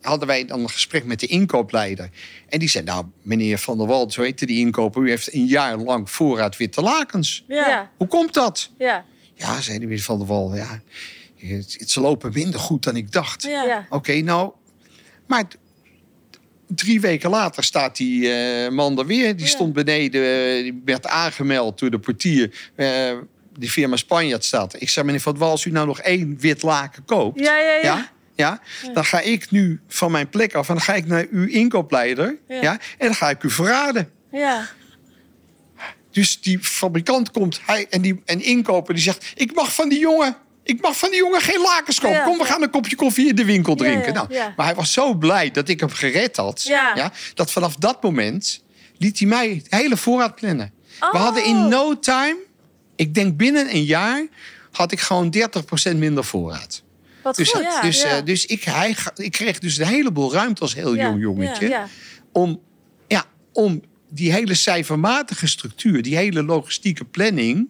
[0.00, 2.10] hadden wij dan een gesprek met de inkoopleider.
[2.48, 5.02] En die zei, nou meneer Van der Wald, zo heette die inkoper...
[5.02, 7.44] u heeft een jaar lang voorraad witte lakens.
[7.48, 7.90] Ja.
[7.96, 8.70] Hoe komt dat?
[8.78, 9.04] Ja.
[9.42, 10.80] Ja, zei de meneer Van der Wal, ja,
[11.36, 13.42] het, het- ze lopen minder goed dan ik dacht.
[13.42, 13.62] Ja.
[13.64, 13.86] Ja.
[13.90, 14.52] Oké, nou,
[15.26, 15.44] maar
[16.68, 19.36] drie weken later staat die eh, man er weer.
[19.36, 19.50] Die Ja.
[19.52, 20.22] stond beneden,
[20.56, 22.70] eh, die werd aangemeld door de portier.
[22.74, 23.12] eh,
[23.58, 24.80] die firma Spanjaard staat.
[24.80, 27.40] Ik zei, meneer Van der Wal, als u nou nog één wit laken koopt...
[27.40, 27.80] Ja, ja, ja.
[27.82, 28.60] ja, ja,
[28.94, 32.36] dan ga ik nu van mijn plek af en dan ga ik naar uw inkoopleider.
[32.48, 32.60] Ja.
[32.62, 32.72] Ja.
[32.72, 34.10] en dan ga ik u verraden.
[34.30, 34.68] Ja.
[36.12, 39.98] Dus die fabrikant komt hij, en die en inkoper die zegt: Ik mag van die
[39.98, 40.36] jongen.
[40.64, 42.16] Ik mag van die jongen geen lakens kopen.
[42.16, 44.14] Ja, Kom, we gaan een kopje koffie in de winkel drinken.
[44.14, 44.28] nou.
[44.56, 46.62] Maar hij was zo blij dat ik hem gered had.
[46.62, 47.12] Ja.
[47.34, 48.62] dat vanaf dat moment
[48.98, 50.72] liet hij mij de hele voorraad plannen.
[51.00, 51.14] We Oh.
[51.24, 52.36] hadden in no time,
[52.96, 54.26] ik denk binnen een jaar,
[54.70, 55.34] had ik gewoon
[55.92, 56.82] 30% minder voorraad.
[57.22, 57.62] Wat Dus, goed.
[57.62, 58.08] ja, dus, ja.
[58.16, 61.82] eh, dus ik, hij, ik kreeg dus een heleboel ruimte als heel Ja, jong jongetje.
[62.32, 62.60] Om,
[63.08, 63.82] ja, om
[64.14, 67.68] die hele cijfermatige structuur, die hele logistieke planning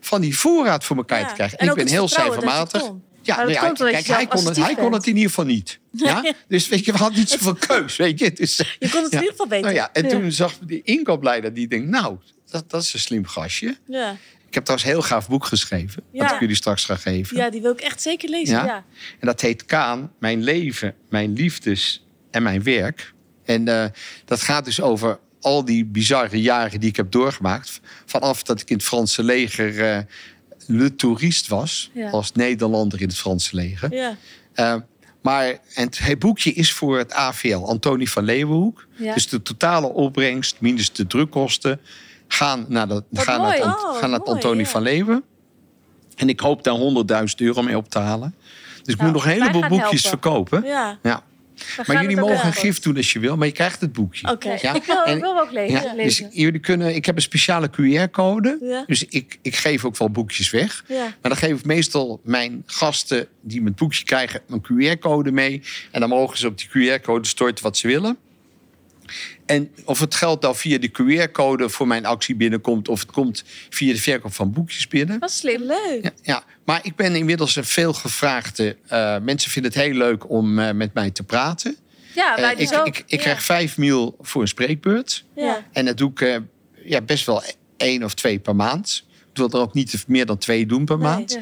[0.00, 1.26] van die voorraad voor elkaar Ja.
[1.28, 1.58] te krijgen.
[1.58, 2.82] En ik ben heel cijfermatig.
[3.22, 5.78] Ja, omdat kijk, hij kon, het, hij kon het in ieder geval niet.
[5.90, 6.32] Ja?
[6.48, 7.96] Dus weet je, we hadden niet zoveel keus.
[7.96, 8.32] Weet je?
[8.32, 9.64] Dus, Je kon het in ieder geval beter.
[9.64, 12.16] Nou ja, en toen zag die inkoopleider, die denkt, nou,
[12.50, 13.76] dat, dat is een slim gastje.
[13.86, 14.10] Ja.
[14.48, 16.02] Ik heb trouwens een heel gaaf boek geschreven.
[16.12, 17.36] Dat ik jullie straks ga geven.
[17.36, 18.54] ja, die wil ik echt zeker lezen.
[18.54, 18.64] Ja?
[18.64, 18.84] Ja.
[19.20, 23.12] En dat heet Kaan, mijn leven, mijn liefdes en mijn werk.
[23.44, 23.86] En eh,
[24.24, 27.80] dat gaat dus over al die bizarre jaren die ik heb doorgemaakt.
[28.06, 29.98] Vanaf dat ik in het Franse leger eh
[30.66, 31.90] le toerist was.
[31.94, 32.10] Ja.
[32.10, 33.94] Als Nederlander in het Franse leger.
[33.94, 34.16] Ja.
[34.52, 34.74] Eh,
[35.22, 38.86] maar en het boekje is voor het AVL, Antonie van Leeuwenhoek.
[38.96, 39.14] Ja.
[39.14, 41.80] Dus de totale opbrengst, minus de drukkosten,
[42.28, 44.70] gaan naar, de, Wat gaan naar het, Oh, gaan naar mooi, Antonie ja.
[44.70, 45.22] van Leeuwen.
[46.16, 46.76] En ik hoop daar
[47.20, 48.34] 100.000 euro mee op te halen.
[48.82, 50.20] Dus ik Nou, moet nog een heleboel boekjes helpen.
[50.20, 50.64] verkopen.
[50.64, 50.98] Ja.
[51.02, 51.22] Ja.
[51.86, 54.30] Maar jullie mogen een gift doen als je wil, maar je krijgt het boekje.
[54.30, 54.58] Oké.
[54.62, 54.74] Ja?
[54.74, 55.82] Ik wil, En- ik wil ook lezen.
[55.82, 58.58] Ja, dus jullie kunnen, ik heb een speciale QR-code.
[58.60, 58.84] Ja.
[58.86, 60.84] Dus ik, ik geef ook wel boekjes weg.
[60.88, 61.02] Ja.
[61.02, 65.62] Maar dan geef ik meestal mijn gasten die mijn boekje krijgen een QR-code mee.
[65.90, 68.16] En dan mogen ze op die QR-code storten wat ze willen.
[69.46, 72.88] En of het geld nou via de QR-code voor mijn actie binnenkomt...
[72.88, 75.20] of het komt via de verkoop van boekjes binnen.
[75.20, 75.62] Dat is slim.
[75.62, 75.98] Leuk.
[76.02, 76.44] Ja, ja.
[76.64, 78.76] maar ik ben inmiddels een veel gevraagde...
[78.88, 81.76] eh, mensen vinden het heel leuk om eh, met mij te praten.
[82.14, 82.86] Ja, Eh, wij ik, dus ook.
[82.86, 83.16] ik, ik Ja.
[83.18, 85.24] krijg vijf mil voor een spreekbeurt.
[85.34, 85.64] Ja.
[85.72, 86.40] En dat doe ik
[86.84, 87.42] ja, best wel
[87.76, 89.04] één of twee per maand.
[89.30, 91.32] Ik wil er ook niet meer dan twee doen per Nee, maand.
[91.32, 91.40] ja.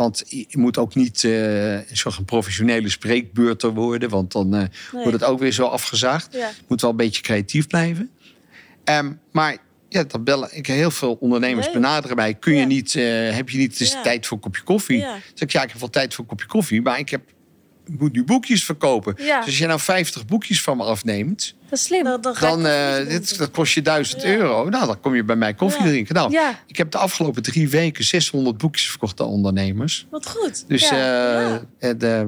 [0.00, 4.08] Want je moet ook niet eh een soort professionele spreekbeurter worden.
[4.08, 6.28] Want dan eh, wordt het ook weer zo afgezaagd.
[6.32, 6.48] Ja.
[6.48, 8.10] Je moet wel een beetje creatief blijven.
[8.84, 9.56] Ehm, maar
[9.88, 11.74] ja, dan bellen ik heel veel ondernemers Nee.
[11.74, 12.34] benaderen mij.
[12.34, 12.66] Kun je Ja.
[12.66, 14.02] niet, eh, heb je niet Ja.
[14.02, 15.00] tijd voor een kopje koffie?
[15.00, 16.82] Dan zeg ik, ja, ik heb wel tijd voor een kopje koffie.
[16.82, 17.22] Maar ik, heb,
[17.98, 19.14] moet nu boekjes verkopen.
[19.18, 19.36] Ja.
[19.38, 21.54] Dus als je nou 50 boekjes van me afneemt...
[21.70, 22.04] Dat is slim.
[22.40, 24.28] Dan, eh, dit, dat kost je 1000 Ja.
[24.28, 24.68] euro.
[24.68, 25.88] Nou, dan kom je bij mij koffie Ja.
[25.88, 26.14] drinken.
[26.14, 26.58] Nou, Ja.
[26.66, 30.06] ik heb de afgelopen drie weken 600 boekjes verkocht aan ondernemers.
[30.10, 30.64] Wat goed.
[30.68, 31.60] Dus Ja.
[31.78, 32.22] en, eh,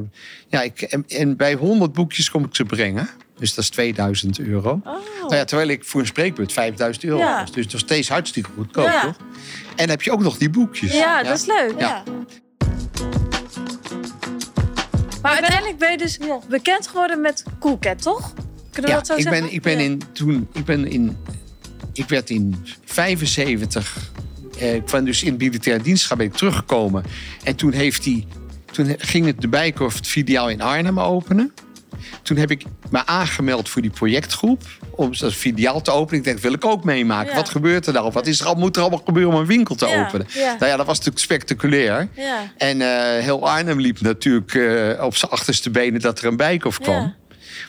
[0.49, 3.09] ja ik, en, en bij 100 boekjes kom ik ze brengen.
[3.39, 4.71] Dus dat is 2000 euro.
[4.85, 4.93] Oh.
[5.21, 7.41] Nou ja, terwijl ik voor een spreekbeurt 5000 euro Ja.
[7.41, 7.53] was.
[7.53, 9.01] Dus nog steeds hartstikke goedkoop, Ja.
[9.03, 9.17] toch?
[9.69, 10.93] En dan heb je ook nog die boekjes.
[10.93, 11.75] ja, dat is leuk.
[11.79, 12.03] ja.
[15.23, 16.39] Maar uiteindelijk ben je dus Ja.
[16.49, 18.33] bekend geworden met Coolcat, toch?
[18.71, 19.43] Kunnen we Ja, dat zo ik zeggen?
[19.43, 19.79] ben, ik ben Ja.
[19.85, 21.17] in toen ik ben in
[21.93, 24.11] ik werd in 75
[24.59, 27.05] eh, ik ben dus in militaire dienst ben ik teruggekomen
[27.45, 28.27] en toen heeft hij
[28.73, 31.53] toen ging het de Bijkorf het filiaal in Arnhem openen.
[32.23, 36.19] Toen heb ik me aangemeld voor die projectgroep om dat filiaal te openen.
[36.19, 37.31] Ik denk, dat wil ik ook meemaken.
[37.31, 37.37] Ja.
[37.37, 38.11] Wat gebeurt er nou?
[38.13, 40.27] Wat is er al, moet er allemaal gebeuren om een winkel te Ja, openen?
[40.35, 40.57] ja.
[40.59, 42.09] Nou ja, dat was natuurlijk spectaculair.
[42.17, 42.53] Ja.
[42.57, 46.79] En eh, heel Arnhem liep natuurlijk eh, op zijn achterste benen dat er een Bijkorf
[46.79, 47.15] kwam.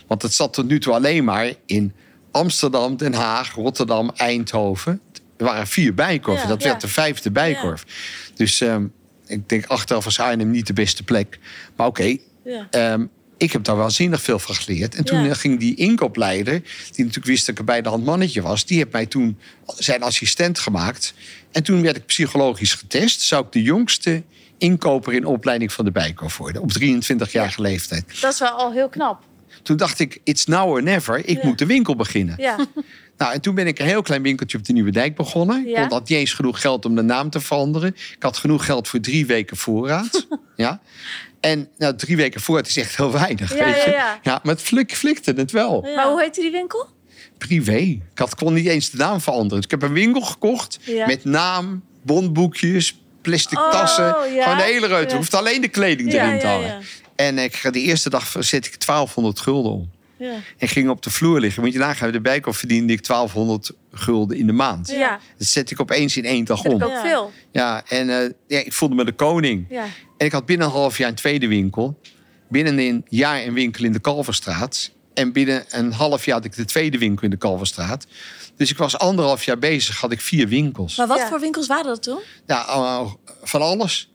[0.08, 1.93] Want het zat tot nu toe alleen maar in
[2.32, 5.02] Amsterdam, Den Haag, Rotterdam, Eindhoven.
[5.38, 6.48] Er waren vier bijkorven.
[6.48, 7.86] Dat werd de vijfde bijkorf.
[8.36, 8.86] Dus ehm,
[9.28, 11.39] ik denk achteraf was Arnhem niet de beste plek.
[11.76, 12.67] Maar oké, Ja.
[12.69, 13.06] ehm,
[13.43, 14.95] ik heb daar waanzinnig veel van geleerd.
[14.95, 15.34] En toen Ja.
[15.34, 18.65] ging die inkoopleider, die natuurlijk wist dat ik een bij de hand mannetje was...
[18.65, 19.38] die heeft mij toen
[19.77, 21.13] zijn assistent gemaakt.
[21.51, 23.21] En toen werd ik psychologisch getest.
[23.21, 24.23] Zou ik de jongste
[24.58, 26.62] inkoper in opleiding van de bijkorf worden.
[26.62, 28.21] Op 23-jarige leeftijd.
[28.21, 29.23] Dat is wel al heel knap.
[29.63, 31.17] Toen dacht ik, it's now or never.
[31.25, 31.47] Ik Ja.
[31.47, 32.36] moet de winkel beginnen.
[32.38, 32.56] Ja.
[33.17, 35.65] Nou, en toen ben ik een heel klein winkeltje op de Nieuwe Dijk begonnen.
[35.67, 35.84] Ja.
[35.86, 37.89] Ik had niet eens genoeg geld om de naam te veranderen.
[37.89, 40.27] Ik had genoeg geld voor drie weken voorraad.
[40.56, 40.82] ja.
[41.43, 43.91] En nou, drie weken voorraad is echt heel weinig, Ja, weet ja, je.
[44.23, 44.39] ja.
[44.43, 45.86] maar het flik, flikte het wel.
[45.88, 45.95] Ja.
[45.95, 46.88] Maar hoe heette die winkel?
[47.38, 47.77] Privé.
[47.77, 49.56] Ik had, kon niet eens de naam veranderen.
[49.56, 51.06] Dus ik heb een winkel gekocht Ja.
[51.06, 54.03] met naam, bondboekjes, plastic Oh, tassen.
[54.34, 54.43] ja.
[54.43, 55.12] Gewoon de hele ruimte.
[55.12, 55.17] Ja.
[55.17, 56.67] hoeft alleen de kleding Ja, erin te ja, hangen.
[56.67, 56.79] ja.
[57.15, 59.91] En ik, de eerste dag zet ik 1200 gulden om.
[60.23, 60.36] Ja.
[60.57, 61.63] En ging op de vloer liggen.
[61.63, 64.89] Moet je nagaan, de bijkorf verdiende ik 1200 gulden in de maand.
[64.89, 65.19] Ja.
[65.38, 66.81] Dat zet ik opeens in één dag Dat om.
[66.81, 67.31] ik ook veel.
[67.51, 69.65] Ja, en eh, ja, ik voelde me de koning.
[69.69, 69.86] Ja.
[70.17, 71.99] En ik had binnen een half jaar een tweede winkel.
[72.49, 74.91] Binnen een jaar een winkel in de Kalverstraat.
[75.13, 78.07] En binnen een half jaar had ik de tweede winkel in de Kalverstraat.
[78.57, 80.97] Dus ik was anderhalf jaar bezig, had ik vier winkels.
[80.97, 81.27] Maar wat Ja.
[81.27, 82.19] voor winkels waren dat toen?
[82.47, 83.12] Ja, eh,
[83.43, 84.12] van alles.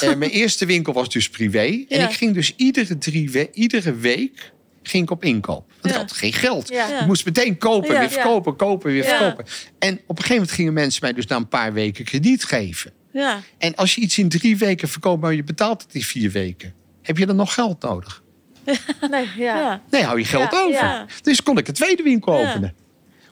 [0.00, 1.84] Eh, mijn eerste winkel was dus privé.
[1.88, 4.52] En ik ging dus iedere, drie we iedere week
[4.90, 5.64] ging ik op inkoop.
[5.80, 5.90] Want Ja.
[5.90, 6.70] ik had geen geld.
[6.72, 9.16] Ik moest meteen kopen, Ja, weer verkopen, kopen, weer Ja.
[9.18, 9.44] verkopen.
[9.78, 12.92] En op een gegeven moment gingen mensen mij dus na een paar weken krediet geven.
[13.12, 13.40] Ja.
[13.58, 16.74] En als je iets in drie weken verkoopt, maar je betaalt het in vier weken,
[17.02, 18.22] heb je dan nog geld nodig?
[19.10, 19.56] Nee, ja.
[19.56, 19.82] Ja.
[19.90, 20.72] Nee, hou je geld Ja, over.
[20.72, 21.06] ja.
[21.22, 22.48] Dus kon ik een tweede winkel Ja.
[22.50, 22.74] openen.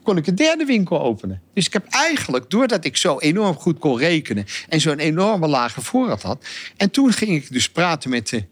[0.03, 1.41] Kon ik een derde winkel openen.
[1.53, 4.45] Dus ik heb eigenlijk, doordat ik zo enorm goed kon rekenen...
[4.69, 6.45] en zo'n enorme lage voorraad had...
[6.77, 8.43] en toen ging ik dus praten met de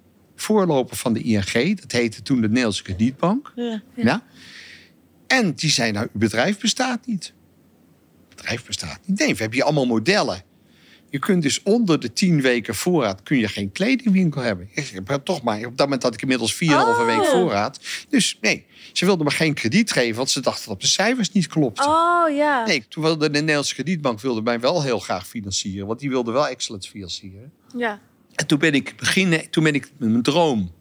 [0.42, 1.80] voorloper van de ING.
[1.82, 3.52] Dat heette toen de Nederlandse Kredietbank.
[3.56, 3.82] Ja.
[3.96, 4.24] Ja.
[5.28, 7.34] En die zei, nou, uw bedrijf bestaat niet.
[8.28, 9.20] Het bedrijf bestaat niet.
[9.20, 10.46] Nee, we hebben hier allemaal modellen.
[11.10, 14.70] Je kunt dus onder de tien weken voorraad kun je geen kledingwinkel hebben.
[14.74, 15.58] Ik maar toch maar.
[15.58, 17.06] Op dat moment had ik inmiddels 4,5 Oh.
[17.06, 17.80] week voorraad.
[18.10, 21.48] Dus nee, ze wilden me geen krediet geven, want ze dachten dat de cijfers niet
[21.48, 21.86] klopten.
[21.86, 22.66] Oh ja.
[22.66, 26.32] Nee, toen wilde de Nederlandse kredietbank wilde mij wel heel graag financieren, want die wilde
[26.32, 27.52] wel excellence financieren.
[27.76, 28.00] Ja.
[28.38, 30.72] En toen ben ik beginnen, toen ben ik mijn droom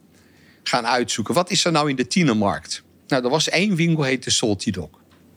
[0.62, 1.34] gaan uitzoeken.
[1.34, 2.82] Wat is er nou in de tienermarkt?
[3.06, 4.88] Nou, er was één winkel, heette Salty Dog.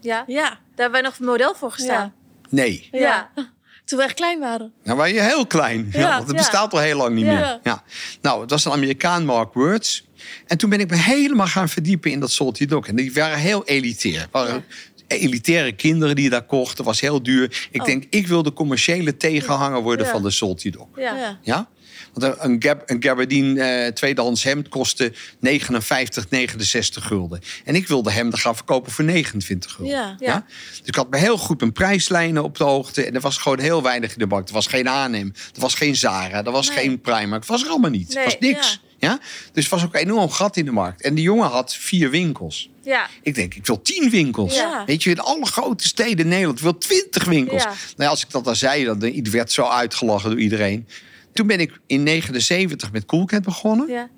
[0.01, 0.23] Ja.
[0.27, 0.43] Ja.
[0.49, 2.13] Daar hebben wij nog een model voor gestaan.
[2.49, 3.29] Nee, Ja.
[3.85, 4.73] Toen we echt klein waren.
[4.83, 5.89] nou waren je heel klein.
[5.91, 6.35] Ja, Ja, want het ja.
[6.37, 7.31] bestaat al heel lang niet Ja.
[7.33, 7.59] meer.
[7.63, 7.83] Ja.
[8.21, 10.07] Nou, het was een Amerikaan, Mark Words.
[10.47, 12.87] En toen ben ik me helemaal gaan verdiepen in dat Salty Dog.
[12.87, 14.27] En die waren heel elitair.
[14.31, 14.65] waren
[15.07, 16.83] elitaire kinderen die daar kochten.
[16.85, 17.67] was heel duur.
[17.71, 17.87] Ik Oh.
[17.87, 20.11] denk, ik wil de commerciële tegenhanger worden Ja.
[20.11, 20.87] van de Salty Dog.
[20.95, 21.37] Ja.
[21.41, 21.69] Ja.
[22.13, 27.41] Want een, Gab, een Gabardine eh, tweedehands hemd kostte 59, 69 gulden.
[27.65, 29.95] En ik wilde hem gaan verkopen voor 29 gulden.
[29.95, 30.15] Ja.
[30.19, 30.45] Ja.
[30.69, 33.05] Dus ik had me heel goed mijn prijslijnen op de hoogte.
[33.05, 34.47] En er was gewoon heel weinig in de markt.
[34.47, 35.13] Er was geen H&M,
[35.53, 36.77] er was geen Zara, er was Nee.
[36.77, 37.41] geen Primark.
[37.41, 38.13] Het was er allemaal niet.
[38.13, 38.79] Nee, het was niks.
[38.97, 39.19] Ja.
[39.53, 41.01] Dus het was ook een enorm gat in de markt.
[41.01, 42.69] En die jongen had vier winkels.
[42.83, 43.07] Ja.
[43.21, 44.55] Ik denk, ik wil tien winkels.
[44.55, 44.83] Ja.
[44.85, 46.57] Weet je, in alle grote steden in Nederland.
[46.57, 47.63] Ik wil twintig winkels.
[47.63, 47.73] Ja.
[47.97, 50.87] Nou als ik dat dan zei, dan werd zo uitgelachen door iedereen.
[51.33, 53.87] Toen ben ik in 79 met Coolcat begonnen.
[53.87, 54.09] Ja.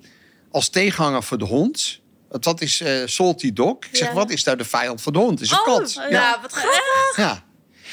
[0.50, 2.00] Als tegenhanger voor de hond.
[2.28, 3.76] Want dat is eh, Salty Dog.
[3.78, 4.14] Ik zeg, Ja.
[4.14, 5.40] wat is nou de vijand van de hond?
[5.40, 5.92] Is een Oh, kat.
[6.10, 6.38] ja.
[6.42, 7.16] wat grappig.
[7.16, 7.44] Ja.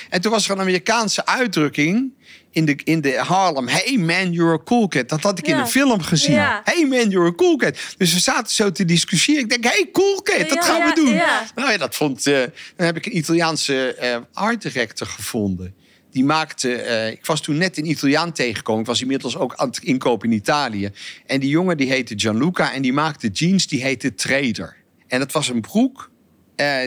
[0.09, 2.13] En toen was er een Amerikaanse uitdrukking
[2.51, 3.67] in de, in de Harlem.
[3.67, 5.09] Hey man, you're a cool cat.
[5.09, 6.35] Dat had ik in een film gezien.
[6.35, 6.61] Ja.
[6.63, 7.77] Hey man, you're a cool cat.
[7.97, 9.43] Dus we zaten zo te discussiëren.
[9.43, 11.13] Ik denk, hey cool cat, dat gaan we doen.
[11.55, 12.27] Nou ja, dat vond...
[12.27, 12.33] eh,
[12.75, 15.75] dan heb ik een Italiaanse eh, art director gevonden.
[16.11, 16.75] Die maakte...
[16.75, 18.81] eh, ik was toen net een Italiaan tegengekomen.
[18.81, 20.91] Ik was inmiddels ook aan het inkopen in Italië.
[21.25, 22.73] En die jongen die heette Gianluca.
[22.73, 24.75] En die maakte jeans die heette Trader.
[25.07, 26.09] En dat was een broek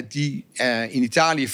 [0.09, 1.49] die eh, in Italië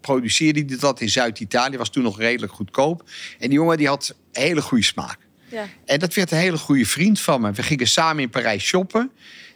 [0.00, 1.76] produceerde die dat in Zuid-Italië.
[1.76, 3.02] Was toen nog redelijk goedkoop.
[3.38, 5.18] En die jongen die had hele goede smaak.
[5.50, 5.66] Ja.
[5.84, 7.52] En dat werd een hele goede vriend van me.
[7.52, 9.10] We gingen samen in Parijs shoppen.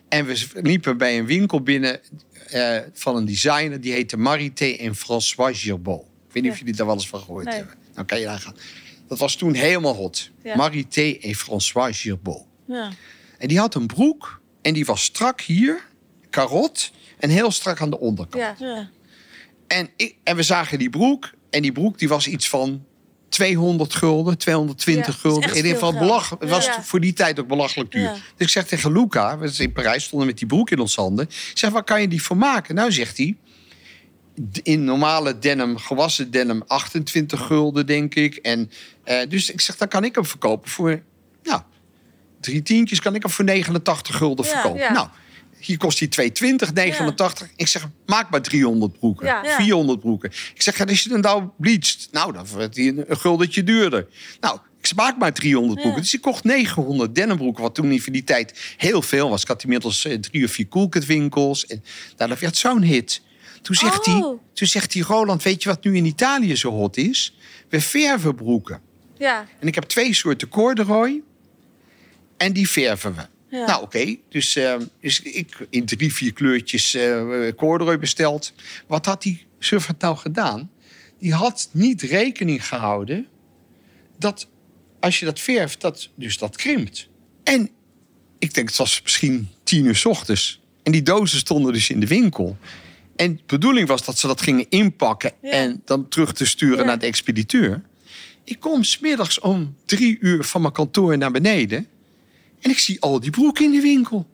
[0.09, 2.01] En we liepen bij een winkel binnen
[2.49, 3.81] eh, van een designer.
[3.81, 6.01] Die heette Marité en François Girbeau.
[6.01, 7.55] Ik weet niet of jullie daar wel eens van gehoord Nee.
[7.55, 7.75] hebben.
[7.95, 8.57] Nou kan je daar gaan.
[9.09, 10.31] Dat was toen helemaal hot.
[10.43, 10.57] Ja.
[10.57, 12.43] Marité en François Girbeau.
[12.67, 12.91] Ja.
[13.39, 14.41] En die had een broek.
[14.63, 15.85] En die was strak hier.
[16.31, 16.93] Karot.
[17.23, 18.59] En heel strak aan de onderkant.
[18.59, 18.89] Ja.
[19.67, 21.31] En, ik, en we zagen die broek.
[21.51, 22.85] En die broek die was iets van
[23.29, 25.51] 200 gulden, 220 Ja, dat is gulden.
[25.51, 26.43] In ieder geval belachelijk.
[26.43, 26.83] Het was Ja.
[26.83, 28.03] voor die tijd ook belachelijk duur.
[28.03, 28.13] Ja.
[28.13, 30.95] Dus ik zeg tegen Luca, we zijn in Parijs stonden met die broek in ons
[30.97, 31.25] handen.
[31.25, 32.75] Ik zeg, waar kan je die voor maken?
[32.75, 33.37] Nou, zegt hij,
[34.63, 38.37] in normale denim, gewassen denim, 28 gulden, denk ik.
[38.37, 38.71] En,
[39.05, 41.03] eh, dus ik zeg, dan kan ik hem verkopen voor,
[41.43, 41.61] nou,
[42.41, 44.81] drie tientjes kan ik hem voor 89 gulden Ja, verkopen.
[44.81, 44.93] ja.
[44.93, 45.09] Nou,
[45.65, 47.49] hier kost hij 220, 89.
[47.57, 49.43] Ik zeg, maak maar 300 broeken, Ja.
[49.45, 49.57] Ja.
[49.57, 50.31] 400 broeken.
[50.55, 53.63] Ik zeg, en als je dan nou bleacht, nou, dan wordt hij een, een guldetje
[53.65, 54.07] duurder.
[54.41, 55.95] Nou, ik zeg, maak maar 300 broeken.
[55.97, 56.01] Ja.
[56.05, 59.43] Dus ik kocht 900 denimbroeken, wat toen in die tijd heel veel was.
[59.43, 61.67] Ik had inmiddels eh, drie of vier Coolcat winkels.
[61.67, 61.85] En
[62.17, 63.23] nou, dat werd zo'n hit.
[63.63, 64.41] Toen zegt, hij, Oh.
[64.53, 67.37] toen zegt hij, Roland, weet je wat nu in Italië zo hot is?
[67.69, 68.81] We verven broeken.
[69.19, 69.47] Ja.
[69.61, 71.23] En ik heb twee soorten corduroy.
[72.37, 73.23] En die verven we.
[73.53, 73.67] Ja.
[73.67, 74.17] Nou, oké.
[74.29, 78.53] Dus, eh, dus ik in drie, vier kleurtjes eh corduroy besteld.
[78.87, 80.71] Wat had die surfer nou gedaan?
[81.19, 83.27] Die had niet rekening gehouden
[84.19, 84.49] dat
[85.01, 87.09] als je dat verft, dat, dus dat krimpt.
[87.45, 87.71] En
[88.39, 90.61] ik denk, het was misschien tien uur 's ochtends.
[90.83, 92.57] En die dozen stonden dus in de winkel.
[93.17, 95.51] En de bedoeling was dat ze dat gingen inpakken Ja.
[95.51, 96.85] en dan terug te sturen Ja.
[96.85, 97.83] naar de expediteur.
[98.45, 101.87] Ik kom smiddags om drie uur van mijn kantoor naar beneden.
[102.63, 104.27] En ik zie al die broeken in de winkel.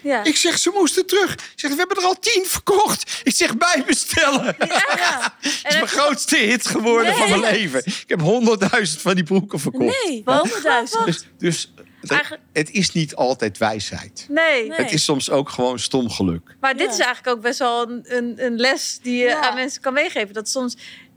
[0.00, 0.24] Ja.
[0.24, 1.32] Ik zeg, ze moesten terug.
[1.32, 3.20] Ik zeg, we hebben er al tien verkocht.
[3.24, 4.54] Ik zeg, bijbestellen.
[4.58, 5.34] Ja.
[5.40, 7.82] Het is mijn grootste hit geworden van mijn leven.
[7.86, 10.04] Ik heb honderdduizend van die broeken verkocht.
[10.06, 11.04] Nee, 100.000.
[11.04, 14.26] Dus, dus het, Eigenlijk- het is niet altijd wijsheid.
[14.28, 14.68] Nee.
[14.68, 14.78] Nee.
[14.78, 16.56] Het is soms ook gewoon stom geluk.
[16.60, 16.92] Maar dit Ja.
[16.92, 19.40] is eigenlijk ook best wel een, een, een les die je Ja.
[19.40, 20.34] aan mensen kan meegeven.
[20.34, 20.76] Dat soms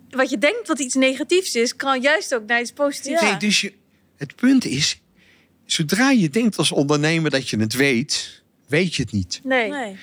[0.09, 3.21] wat je denkt wat iets negatiefs is, kan juist ook naar iets positiefs.
[3.21, 3.29] Ja.
[3.29, 3.73] Nee, dus je,
[4.17, 5.01] het punt is,
[5.65, 9.39] zodra je denkt als ondernemer dat je het weet, weet je het niet.
[9.43, 9.69] Nee.
[9.69, 9.97] Nee.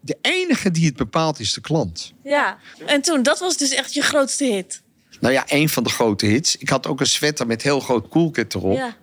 [0.00, 2.12] De enige die het bepaalt is de klant.
[2.22, 2.58] Ja.
[2.86, 4.82] En toen, dat was dus echt je grootste hit.
[5.20, 6.56] Nou ja, een van de grote hits.
[6.56, 8.76] Ik had ook een sweater met heel groot coolcat erop.
[8.76, 8.96] Ja.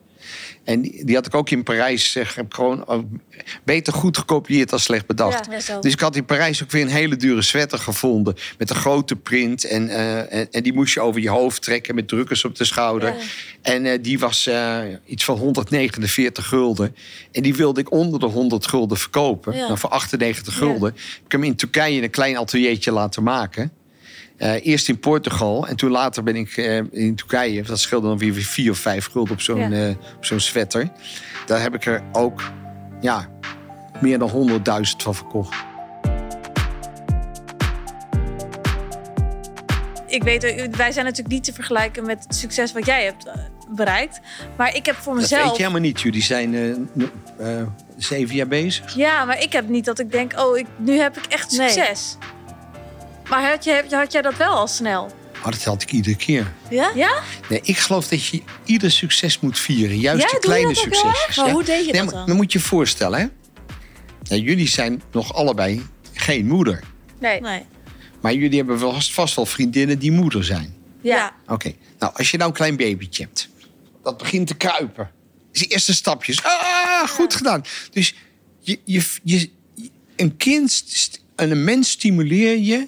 [0.66, 3.00] En die, die had ik ook in Parijs zeg, heb gewoon eh,
[3.64, 5.66] beter goed gekopieerd dan slecht bedacht.
[5.68, 5.80] Ja.
[5.80, 8.36] Dus ik had in Parijs ook weer een hele dure sweater gevonden.
[8.58, 9.64] Met een grote print.
[9.64, 12.66] En, eh, en, en die moest je over je hoofd trekken met drukkers op de
[12.66, 13.10] schouder.
[13.10, 13.16] Ja.
[13.62, 16.96] En eh, die was eh, iets van 149 gulden.
[17.32, 19.56] En die wilde ik onder de 100 gulden verkopen.
[19.56, 19.66] Ja.
[19.66, 20.94] Nou, voor 98 gulden.
[20.96, 23.72] Heb ik hem in Turkije in een klein ateliertje laten maken.
[24.38, 27.62] Eh, eerst in Portugal en toen later ben ik eh, in Turkije.
[27.64, 29.88] Dat scheelde dan weer vier of vijf gulden op zo'n Ja.
[29.88, 30.90] eh, op zo'n sweater.
[31.46, 32.42] Daar heb ik er ook
[33.02, 33.30] ja,
[34.02, 35.56] meer dan 100.000 van verkocht.
[40.08, 40.42] Ik weet,
[40.78, 43.26] wij zijn natuurlijk niet te vergelijken met het succes wat jij hebt
[43.70, 44.20] bereikt.
[44.58, 45.44] Maar ik heb voor Dat mezelf.
[45.44, 46.02] weet je helemaal niet.
[46.02, 47.68] Jullie zijn eh, eh,
[47.98, 48.96] zeven jaar bezig.
[48.96, 51.70] Ja, maar ik heb niet dat ik denk, oh, ik, nu heb ik echt Nee.
[53.26, 53.40] Succes.
[53.42, 55.12] Maar had, je, had jij dat wel al snel?
[55.44, 56.54] Maar dat had ik iedere keer.
[56.70, 56.92] Ja?
[56.96, 57.22] Ja?
[57.50, 60.00] Nee, ik geloof dat je ieder succes moet vieren.
[60.00, 61.02] Juist Ja, de doe je kleine dat ook wel?
[61.12, 61.38] succesjes.
[61.38, 61.52] Maar ja.
[61.52, 62.26] hoe deed je Nee, dat maar dan?
[62.26, 64.36] dan moet je je voorstellen, hè?
[64.36, 65.82] Jullie zijn nog allebei
[66.14, 66.84] geen moeder.
[67.20, 67.42] Nee.
[67.42, 67.66] Nee.
[68.22, 70.76] Maar jullie hebben vast, vast wel vriendinnen die moeder zijn.
[71.02, 71.36] Ja.
[71.48, 73.50] Oké, nou als je nou een klein babytje hebt,
[74.04, 75.12] dat begint te kruipen.
[75.52, 76.44] Dus die eerste stapjes.
[76.44, 77.64] Ah, goed gedaan.
[77.92, 78.16] Dus
[78.60, 79.50] je, je, je,
[80.16, 80.84] een kind
[81.36, 82.88] en een mens stimuleer je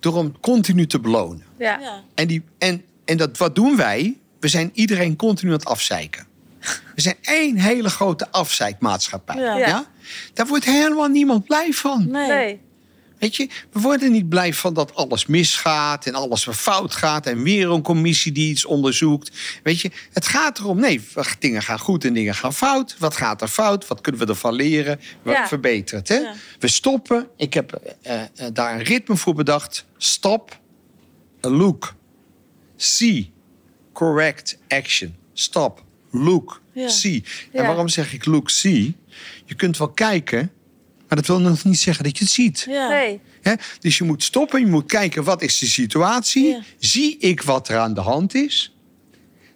[0.00, 1.44] door hem continu te belonen.
[1.58, 1.78] Ja.
[1.78, 2.02] Ja.
[2.14, 4.18] En, die, en, en dat, wat doen wij?
[4.40, 6.26] We zijn iedereen continu aan het afzeiken.
[6.94, 9.36] We zijn één hele grote afzeikmaatschappij.
[9.36, 9.56] Ja.
[9.56, 9.84] Ja.
[10.34, 12.10] Daar wordt helemaal niemand blij van.
[12.10, 12.28] Nee.
[12.28, 12.60] Nee.
[13.20, 17.26] Weet je, we worden niet blij van dat alles misgaat en alles weer fout gaat
[17.26, 19.30] en weer een commissie die iets onderzoekt.
[19.62, 21.00] Weet je, het gaat erom, nee,
[21.38, 22.96] dingen gaan goed en dingen gaan fout.
[22.98, 23.86] Wat gaat er fout?
[23.86, 25.00] Wat kunnen we ervan leren?
[25.24, 25.46] Ja.
[25.48, 26.08] verbeteren het.
[26.08, 26.14] Hè?
[26.14, 26.34] Ja.
[26.58, 27.28] We stoppen.
[27.36, 29.84] Ik heb eh, eh, daar een ritme voor bedacht.
[29.96, 30.58] Stop,
[31.40, 31.94] look,
[32.76, 33.32] see,
[33.92, 35.16] correct action.
[35.32, 36.88] Stop, look, Ja.
[36.88, 37.24] see.
[37.52, 38.96] En waarom zeg ik look, see?
[39.44, 40.52] Je kunt wel kijken,
[41.10, 42.64] maar dat wil nog niet zeggen dat je het ziet.
[42.68, 42.88] Ja.
[42.88, 43.20] Nee.
[43.42, 43.52] Hè?
[43.78, 46.46] Dus je moet stoppen, je moet kijken wat is de situatie.
[46.46, 46.60] Ja.
[46.78, 48.74] Zie ik wat er aan de hand is?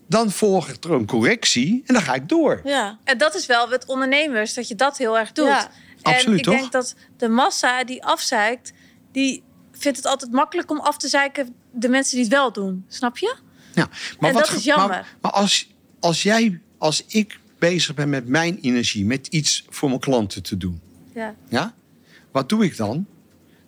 [0.08, 2.60] Dan volgt er een correctie en dan ga ik door.
[2.64, 2.98] Ja.
[3.04, 5.46] En dat is wel het ondernemers, dat je dat heel erg doet.
[5.46, 5.70] Ja.
[6.02, 6.58] En Absoluut, ik toch?
[6.58, 8.72] denk dat de massa die afzeikt,
[9.12, 12.84] die vindt het altijd makkelijk om af te zeiken de mensen die het wel doen.
[12.88, 13.36] Snap je?
[13.74, 13.88] Ja,
[14.20, 14.88] En dat ge- is jammer.
[14.88, 15.68] Maar, maar als,
[16.00, 20.56] als jij, als ik bezig ben met mijn energie, met iets voor mijn klanten te
[20.56, 20.80] doen,
[21.14, 21.34] Ja.
[21.48, 21.74] ja,
[22.32, 23.06] wat doe ik dan?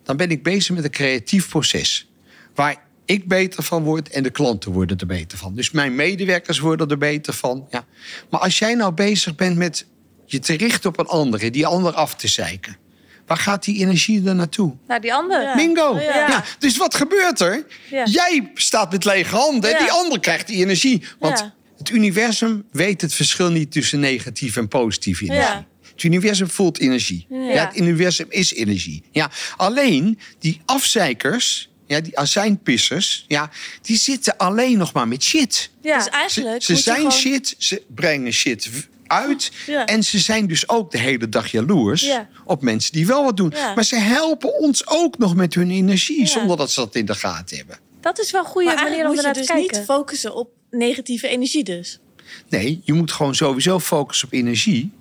[0.03, 2.09] Dan ben ik bezig met een creatief proces.
[2.55, 5.55] Waar ik beter van word en de klanten worden er beter van.
[5.55, 7.67] Dus mijn medewerkers worden er beter van.
[7.69, 7.85] Ja.
[8.29, 9.85] Maar als jij nou bezig bent met
[10.25, 12.77] je te richten op een ander, die ander af te zeiken.
[13.25, 14.75] Waar gaat die energie dan naartoe?
[14.87, 15.41] Nou, die andere.
[15.41, 15.55] Ja.
[15.55, 15.99] Bingo!
[15.99, 16.27] Ja.
[16.27, 16.43] Ja.
[16.59, 17.65] dus wat gebeurt er?
[17.89, 18.05] Ja.
[18.05, 19.77] Jij staat met lege handen, Ja.
[19.79, 21.03] die ander krijgt die energie.
[21.19, 21.53] Want Ja.
[21.77, 25.65] het universum weet het verschil niet tussen negatief en positieve energie.
[25.97, 27.25] Het universum voelt energie.
[27.29, 27.67] Ja.
[27.67, 29.03] het universum is energie.
[29.11, 29.31] Ja.
[29.55, 33.49] Alleen die afzeikers, ja, die azijnpissers, ja,
[33.81, 35.69] die zitten alleen nog maar met shit.
[35.81, 35.95] Ja.
[35.95, 37.11] Dus Ze, eigenlijk ze zijn gewoon...
[37.11, 38.69] shit, ze brengen shit
[39.07, 39.51] uit.
[39.67, 39.85] Ja.
[39.85, 42.29] En ze zijn dus ook de hele dag jaloers Ja.
[42.45, 43.51] op mensen die wel wat doen.
[43.55, 43.73] Ja.
[43.73, 46.25] Maar ze helpen ons ook nog met hun energie, Ja.
[46.25, 47.77] zonder dat ze dat in de gaten hebben.
[48.01, 49.77] Dat is wel een goede Maar manier om moet je ernaar dus te kijken.
[49.77, 51.99] niet focussen op negatieve energie dus.
[52.49, 54.91] Nee, je moet gewoon sowieso focussen op energie.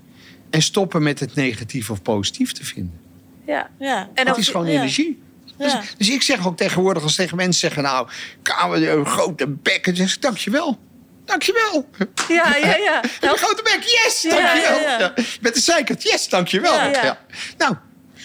[0.57, 3.01] En stoppen met het negatief of positief te vinden.
[3.47, 3.71] ja.
[3.79, 4.09] Ja.
[4.15, 4.73] En Dat ook- is gewoon ja.
[4.73, 5.23] energie.
[5.57, 5.83] Dus, Ja.
[5.99, 7.83] dus ik zeg ook tegenwoordig als tegen mensen zeggen...
[7.83, 8.09] nou,
[8.43, 9.85] kamer, een grote bek.
[9.85, 10.79] Dan zeg ik, dankjewel.
[11.25, 11.89] Dankjewel.
[12.29, 13.01] Ja, ja, ja.
[13.01, 13.83] Heb je een grote bek?
[13.83, 14.81] Yes, Ja, dankjewel.
[14.81, 15.13] ja, ja.
[15.41, 16.03] Met de zeikert?
[16.03, 16.75] Yes, dankjewel.
[16.75, 17.19] Ja, Ja, ja.
[17.59, 17.75] Nou,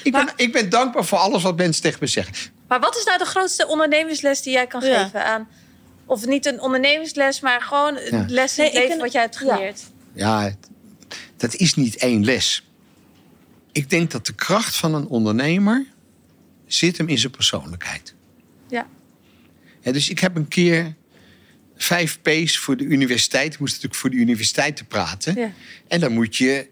[0.03, 2.33] ik ben, ik ben dankbaar voor alles wat mensen tegen me zeggen.
[2.67, 5.03] Maar wat is nou de grootste ondernemersles die jij kan Ja.
[5.03, 5.47] geven aan...
[6.05, 8.25] Of niet een ondernemersles, maar gewoon een Ja.
[8.27, 9.81] les in het leven wat jij hebt geleerd.
[10.13, 10.51] Ja,
[11.41, 12.67] dat is niet één les.
[13.71, 15.85] Ik denk dat de kracht van een ondernemer...
[16.65, 18.13] zit hem in zijn persoonlijkheid.
[18.69, 18.87] Ja.
[19.81, 20.95] Ja, dus ik heb een keer
[21.75, 23.53] vijf P's voor de universiteit.
[23.53, 25.35] Ik moest natuurlijk voor de universiteit te praten.
[25.35, 25.53] Ja.
[25.87, 26.67] En dan moet je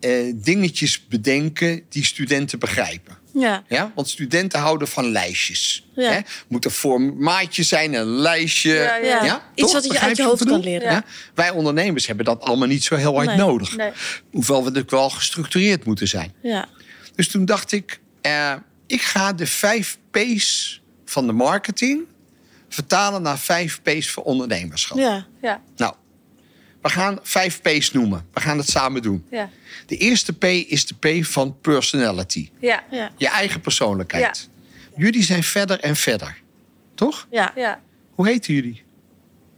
[0.00, 3.18] eh, dingetjes bedenken die studenten begrijpen.
[3.40, 3.62] Ja.
[3.68, 3.92] Ja?
[3.94, 5.86] Want studenten houden van lijstjes.
[5.94, 6.10] Ja.
[6.10, 6.20] Hè?
[6.48, 8.72] Moet een formaatje zijn, een lijstje.
[8.74, 9.42] Ja, ja.
[9.54, 11.04] Iets wat je Begrijp uit je hoofd kan leren.
[11.34, 13.36] Wij ondernemers hebben dat allemaal niet zo heel hard Nee.
[13.36, 13.76] nodig.
[13.76, 13.90] Nee.
[14.30, 16.32] Hoewel we natuurlijk wel gestructureerd moeten zijn.
[16.42, 16.66] Ja.
[17.14, 18.52] Dus toen dacht ik, eh,
[18.86, 22.06] ik ga de vijf P's van de marketing
[22.68, 24.98] vertalen naar vijf P's voor ondernemerschap.
[24.98, 25.26] Ja.
[25.42, 25.60] Ja.
[25.76, 25.94] Nou,
[26.88, 28.26] we gaan vijf P's noemen.
[28.32, 29.24] We gaan het samen doen.
[29.30, 29.50] Ja.
[29.86, 32.50] De eerste P is de P van personality.
[32.60, 32.84] Ja.
[32.90, 33.10] Ja.
[33.16, 34.48] Je eigen persoonlijkheid.
[34.96, 36.36] Jullie zijn verder en verder.
[36.94, 37.26] Toch?
[37.30, 37.52] Ja.
[37.56, 37.80] Ja.
[38.14, 38.82] Hoe heten jullie?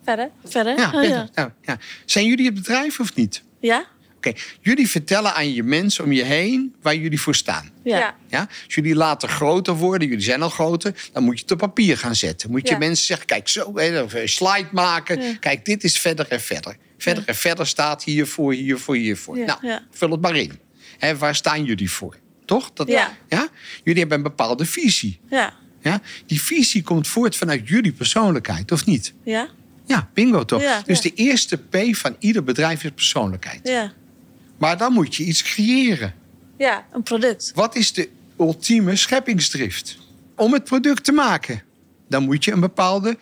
[0.05, 0.31] Verder?
[0.45, 0.77] Verder?
[0.79, 1.11] Ja, Oh, verder.
[1.11, 1.29] ja.
[1.35, 1.79] Ja, ja.
[2.05, 3.43] Zijn jullie het bedrijf of niet?
[3.61, 3.85] Ja?
[4.17, 7.71] Oké, jullie vertellen aan je mensen om je heen waar jullie voor staan.
[7.85, 8.17] Ja.
[8.29, 8.41] Ja.
[8.65, 11.99] Als jullie later groter worden, jullie zijn al groter, dan moet je het op papier
[11.99, 12.51] gaan zetten.
[12.51, 12.79] Moet je Ja.
[12.79, 15.23] mensen zeggen: kijk, zo, een slide maken.
[15.23, 15.35] Ja.
[15.41, 16.77] Kijk, dit is verder en verder.
[17.03, 19.39] Verder en verder staat hiervoor, hiervoor, hiervoor.
[19.39, 20.59] Nou, vul het maar in.
[20.99, 22.17] Hè, waar staan jullie voor?
[22.45, 22.71] Toch?
[22.73, 23.17] Dat, Ja.
[23.29, 23.49] Ja?
[23.85, 25.21] Jullie hebben een bepaalde visie.
[25.31, 25.53] Ja.
[25.81, 26.01] Ja?
[26.27, 29.13] Die visie komt voort vanuit jullie persoonlijkheid, of niet?
[29.25, 29.49] Ja.
[29.87, 30.63] Ja, bingo toch?
[30.63, 30.83] Ja.
[30.87, 31.03] dus Ja.
[31.03, 33.69] de eerste P van ieder bedrijf is persoonlijkheid.
[33.69, 33.93] Ja.
[34.59, 36.15] Maar dan moet je iets creëren.
[36.59, 36.87] Ja.
[36.93, 37.53] Een product.
[37.55, 39.99] Wat is de ultieme scheppingsdrift?
[40.37, 41.63] Om het product te maken,
[42.09, 43.19] dan moet je een bepaalde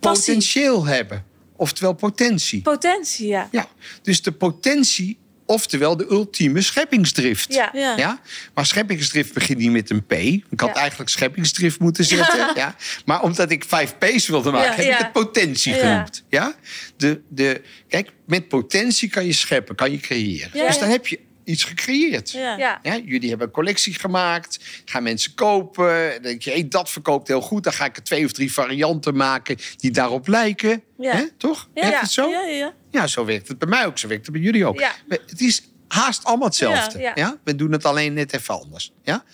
[0.00, 0.34] Passie.
[0.34, 1.24] potentieel hebben.
[1.56, 2.62] Oftewel potentie.
[2.62, 3.48] Potentie, ja.
[3.50, 3.66] Ja,
[4.02, 7.54] dus de potentie, oftewel de ultieme scheppingsdrift.
[7.54, 7.70] Ja.
[7.72, 7.96] Ja.
[7.96, 8.20] Ja?
[8.54, 10.12] Maar scheppingsdrift begint niet met een P.
[10.12, 10.74] Ik had Ja.
[10.74, 12.52] eigenlijk scheppingsdrift moeten zetten.
[12.54, 12.76] Ja.
[13.04, 14.92] Maar omdat ik vijf P's wilde maken, Ja, heb ja.
[14.92, 16.24] ik het potentie genoemd.
[16.28, 16.54] Ja?
[16.96, 20.50] De, de, kijk, met potentie kan je scheppen, kan je creëren.
[20.52, 22.30] Ja, dus dan heb je iets gecreëerd.
[22.30, 22.56] Ja.
[22.56, 22.78] Ja.
[22.82, 24.82] Ja, jullie hebben een collectie gemaakt.
[24.84, 26.12] Gaan mensen kopen.
[26.12, 27.64] Dan denk je, hey, dat verkoopt heel goed.
[27.64, 30.82] Dan ga ik er twee of drie varianten maken die daarop lijken.
[30.98, 31.16] Ja.
[31.16, 31.68] Hè, toch?
[31.74, 31.82] Ja.
[31.82, 32.28] Werkt het zo?
[32.30, 32.74] Ja, ja, ja.
[32.90, 33.98] Ja, zo werkt het bij mij ook.
[33.98, 34.82] Zo werkt het bij jullie ook.
[35.08, 36.98] Het is haast allemaal hetzelfde.
[36.98, 37.38] Ja, Ja, ja.
[37.44, 38.92] We doen het alleen net even anders.
[39.02, 39.24] Ja?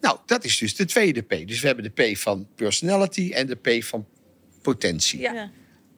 [0.00, 1.48] Nou, dat is dus de tweede P.
[1.48, 4.06] Dus we hebben de P van personality en de P van
[4.62, 5.20] potentie.
[5.20, 5.32] Ja.
[5.32, 5.50] Ja.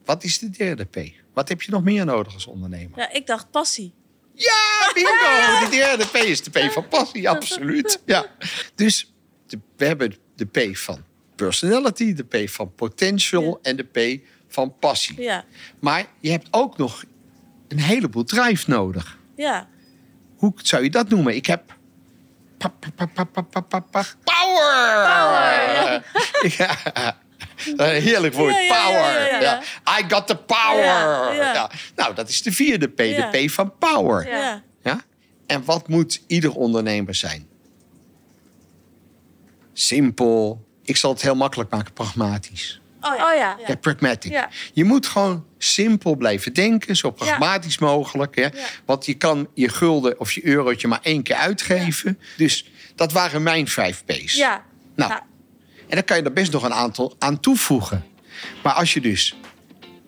[0.05, 0.97] Wat is de derde P?
[1.35, 2.99] Wat heb je nog meer nodig als ondernemer?
[2.99, 3.93] Ja, ik dacht passie.
[4.37, 5.71] Ja, bingo!
[5.97, 8.03] De, P is de P van passie, absoluut.
[8.05, 8.27] Ja.
[8.75, 9.13] Dus
[9.47, 11.05] de, we hebben de P van
[11.37, 15.21] personality, de P van potential en de P van passie.
[15.21, 15.45] Ja.
[15.81, 17.05] Maar je hebt ook nog
[17.69, 19.19] een heleboel drive nodig.
[19.37, 19.69] Ja.
[20.37, 21.35] Hoe zou je dat noemen?
[21.35, 21.77] Ik heb
[22.59, 22.83] Power!
[24.25, 26.05] Power!
[27.77, 29.29] Een heerlijk woord, Ja, ja, ja, power.
[29.31, 29.63] ja, ja.
[29.85, 29.99] Ja.
[29.99, 30.85] I got the power.
[30.85, 31.53] Ja, ja.
[31.53, 31.71] Ja.
[31.97, 33.31] Nou, dat is de vierde P, Ja.
[33.31, 34.29] de P van power.
[34.29, 34.37] Ja.
[34.39, 34.63] Ja.
[34.83, 35.01] Ja?
[35.47, 37.47] En wat moet ieder ondernemer zijn?
[39.73, 40.65] Simpel.
[40.83, 42.81] Ik zal het heel makkelijk maken, pragmatisch.
[43.01, 43.57] Oh Oh ja.
[43.67, 44.33] Ja, pragmatic.
[44.33, 44.49] Ja.
[44.73, 48.37] Je moet gewoon simpel blijven denken, zo pragmatisch mogelijk.
[48.37, 48.49] Hè?
[48.85, 52.19] Want je kan je gulden of je eurotje maar één keer uitgeven.
[52.37, 54.35] Dus dat waren mijn vijf P's.
[54.35, 54.65] Ja.
[54.97, 55.23] Nou, Nou.
[55.89, 58.05] En dan kan je er best nog een aantal aan toevoegen.
[58.63, 59.37] Maar als je dus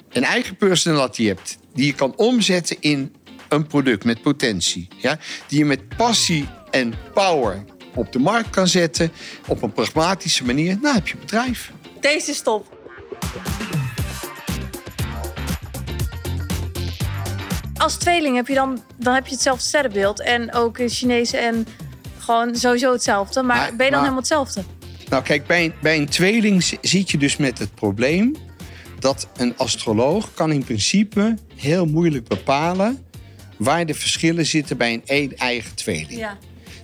[0.09, 1.59] een eigen personality hebt...
[1.75, 3.15] die je kan omzetten in
[3.49, 4.89] een product met potentie...
[4.97, 5.19] Ja?
[5.47, 7.65] die je met passie en power
[7.95, 9.13] op de markt kan zetten...
[9.47, 11.73] op een pragmatische manier, nou heb je een bedrijf.
[12.01, 12.77] Deze stop.
[17.77, 20.21] Als tweeling heb je dan, dan heb je hetzelfde sterrenbeeld.
[20.23, 21.67] En ook in Chinees en
[22.19, 23.43] gewoon sowieso hetzelfde.
[23.43, 24.63] Maar, Maar- ben je dan maar- helemaal hetzelfde?
[25.11, 28.37] Nou, kijk, bij een, bij een tweeling zi- zit je dus met het probleem
[28.99, 33.05] dat een astroloog kan in principe heel moeilijk bepalen
[33.57, 36.19] waar de verschillen zitten bij een een-eigen tweeling.
[36.19, 36.39] Ja.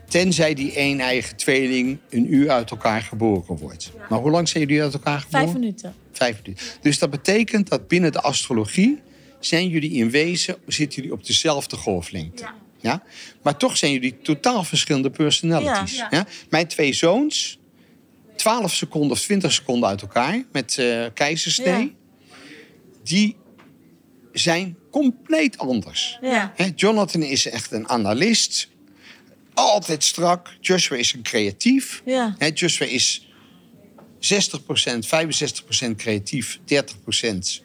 [0.08, 3.92] Tenzij die een-eigen tweeling een uur uit elkaar geboren wordt.
[4.08, 5.46] Maar hoe lang zijn jullie uit elkaar geboren?
[5.46, 5.94] Vijf minuten.
[6.12, 6.66] Vijf minuten.
[6.80, 9.00] Dus dat betekent dat binnen de astrologie
[9.40, 12.44] zijn jullie in wezen, zitten jullie op dezelfde golflengte.
[12.80, 13.02] Ja.
[13.42, 16.04] Maar toch zijn jullie totaal verschillende personalities.
[16.48, 17.58] Mijn twee zoons,
[18.44, 22.36] 12 seconden of 20 seconden uit elkaar met eh keizersnee, Ja.
[23.02, 23.36] die
[24.32, 26.18] zijn compleet anders.
[26.20, 26.52] Ja.
[26.74, 28.68] Jonathan is echt een analist.
[29.54, 30.50] Altijd strak.
[30.60, 32.02] Joshua is een creatief.
[32.04, 32.36] Ja.
[32.54, 33.28] Joshua is
[34.18, 37.62] 60%, 65% creatief, 30%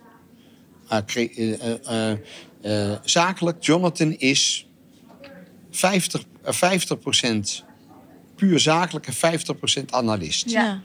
[0.89, 2.17] eh, cre-
[2.61, 3.63] eh, zakelijk.
[3.63, 4.67] Jonathan is
[5.71, 7.63] 50, eh, 50%
[8.39, 9.39] puur zakelijk en
[9.81, 10.49] 50% analist.
[10.49, 10.79] Ja.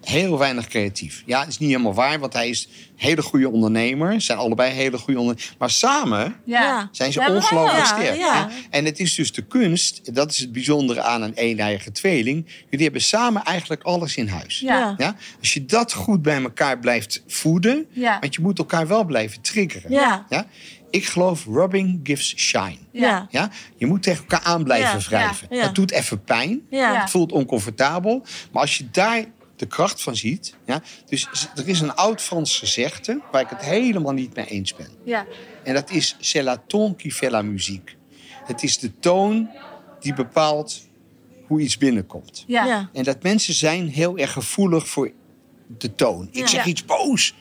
[0.00, 1.22] Heel weinig creatief.
[1.26, 4.12] Ja, dat is niet helemaal waar, want hij is een hele goede ondernemer.
[4.12, 5.54] Ze zijn allebei hele goede ondernemers.
[5.58, 6.88] Maar samen Ja.
[6.92, 8.16] zijn ze Ja, ongelooflijk ja, sterk.
[8.16, 8.50] ja.
[8.70, 12.46] En het is dus de kunst, dat is het bijzondere aan een een-eigen tweeling.
[12.70, 14.60] Jullie hebben samen eigenlijk alles in huis.
[14.60, 14.94] Ja.
[14.98, 15.16] Ja?
[15.40, 18.18] Als je dat goed bij elkaar blijft voeden, Ja.
[18.20, 19.90] want je moet elkaar wel blijven triggeren.
[19.92, 20.26] Ja.
[20.90, 22.78] Ik geloof rubbing gives shine.
[22.92, 23.26] Ja.
[23.30, 23.50] Ja?
[23.76, 25.46] Je moet tegen elkaar aan blijven Ja, wrijven.
[25.50, 25.62] ja, ja.
[25.64, 26.60] Dat doet even pijn.
[26.70, 26.92] Ja.
[26.92, 27.00] Ja.
[27.00, 28.22] Het voelt oncomfortabel.
[28.52, 29.24] Maar als je daar
[29.56, 30.54] de kracht van ziet.
[30.66, 34.74] Ja, dus er is een oud Frans gezegde waar ik het helemaal niet mee eens
[34.74, 34.88] ben.
[35.04, 35.26] Ja.
[35.64, 37.94] En dat is c'est la ton qui fait la musique.
[38.44, 39.48] Het is de toon
[40.00, 40.80] die bepaalt
[41.46, 42.44] hoe iets binnenkomt.
[42.46, 42.64] Ja.
[42.64, 42.90] Ja.
[42.92, 45.10] En dat mensen zijn heel erg gevoelig voor
[45.78, 46.28] de toon.
[46.32, 46.70] Ik zeg Ja.
[46.70, 47.34] iets boos.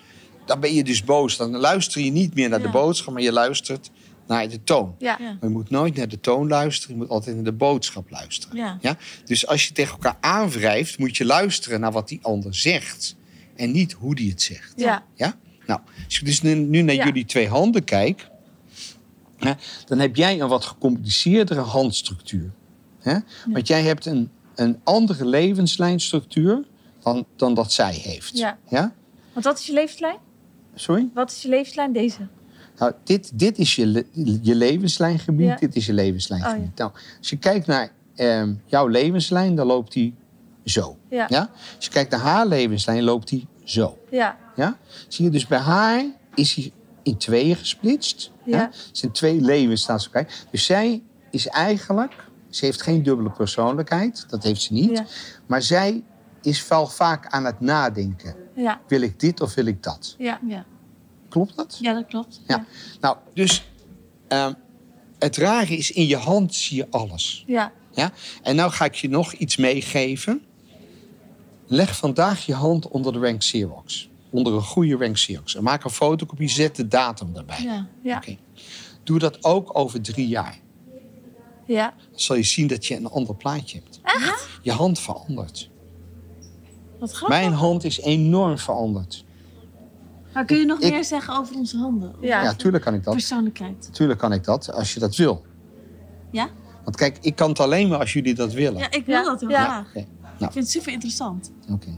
[0.50, 1.38] Dan ben je dus boos.
[1.38, 3.90] Dan luister je niet meer naar de boodschap, maar je luistert
[4.28, 4.96] naar de toon.
[4.98, 5.18] Ja.
[5.20, 5.26] Ja.
[5.26, 8.58] Maar je moet nooit naar de toon luisteren, je moet altijd naar de boodschap luisteren.
[8.58, 8.78] Ja.
[8.82, 8.98] Ja?
[9.26, 13.16] Dus als je tegen elkaar aanwrijft, moet je luisteren naar wat die ander zegt.
[13.56, 14.74] En niet hoe die het zegt.
[14.76, 15.04] Ja.
[15.16, 15.38] Ja?
[15.66, 17.06] Nou, als ik dus nu, nu naar Ja.
[17.06, 18.30] jullie twee handen kijk,
[19.38, 19.52] hè,
[19.86, 22.52] dan heb jij een wat gecompliceerdere handstructuur.
[23.00, 23.18] Hè?
[23.48, 26.66] Want jij hebt een, een andere levenslijnstructuur
[27.04, 28.38] dan, dan dat zij heeft.
[28.38, 28.58] Ja.
[28.70, 28.94] Ja?
[29.34, 30.18] Want wat is je levenslijn?
[30.76, 31.10] Sorry?
[31.14, 31.94] Wat is je levenslijn?
[31.94, 32.28] Deze.
[32.78, 34.06] Nou, dit, dit is je,
[34.42, 35.56] je levenslijngebied, Ja.
[35.56, 36.70] dit is je levenslijngebied.
[36.70, 40.14] Oh, Nou, als je kijkt naar ehm, jouw levenslijn, dan loopt die
[40.66, 40.98] zo.
[41.10, 41.28] Ja.
[41.76, 43.98] Als je kijkt naar haar levenslijn, loopt die zo.
[44.10, 44.38] Ja.
[44.56, 44.78] Ja?
[45.08, 46.06] Zie je dus bij haar
[46.36, 46.72] is hij
[47.04, 48.32] in tweeën gesplitst.
[48.46, 48.60] Ja.
[48.60, 50.46] Het zijn twee levens naast elkaar.
[50.52, 51.02] Dus zij
[51.32, 52.14] is eigenlijk,
[52.50, 54.90] ze heeft geen dubbele persoonlijkheid, dat heeft ze niet.
[54.98, 55.06] Ja.
[55.46, 56.04] Maar zij
[56.42, 58.36] is wel vaak aan het nadenken.
[58.56, 58.82] Ja.
[58.88, 60.16] Wil ik dit of wil ik dat?
[60.18, 60.40] Ja.
[60.48, 60.66] Ja.
[61.30, 61.78] Klopt dat?
[61.82, 62.42] Ja, dat klopt.
[62.48, 62.66] Ja.
[63.00, 63.70] Nou, dus
[64.28, 64.54] ehm,
[65.20, 67.44] het rare is, in je hand zie je alles.
[67.48, 67.72] Ja.
[67.92, 68.12] Ja?
[68.44, 70.44] En nou ga ik je nog iets meegeven.
[71.68, 74.10] Leg vandaag je hand onder de rank Xerox.
[74.30, 75.56] Onder een goede rank Xerox.
[75.56, 77.62] En maak een fotocopie, zet de datum erbij.
[77.62, 77.88] Ja.
[78.02, 78.24] Ja.
[79.04, 80.58] Doe dat ook over drie jaar.
[81.66, 81.94] Ja.
[82.12, 84.00] dan zal je zien dat je een ander plaatje hebt.
[84.04, 84.48] Echt?
[84.62, 85.70] Je hand verandert.
[87.00, 87.38] Wat grappig.
[87.40, 89.26] Mijn hand is enorm veranderd.
[90.34, 92.16] Maar kun je nog Ik- meer zeggen over onze handen?
[92.22, 92.44] Ja.
[92.44, 93.14] Ja, tuurlijk kan ik dat.
[93.14, 93.90] Persoonlijkheid.
[93.94, 95.46] Tuurlijk kan ik dat, als je dat wil.
[96.32, 96.50] Ja?
[96.84, 98.80] Want kijk, ik kan het alleen maar als jullie dat willen.
[98.80, 99.24] Ja, ik wil Ja.
[99.24, 99.64] dat heel Ja.
[99.64, 99.88] graag.
[99.90, 100.06] Oké, Ik
[100.52, 101.52] vind het super interessant.
[101.72, 101.98] oké.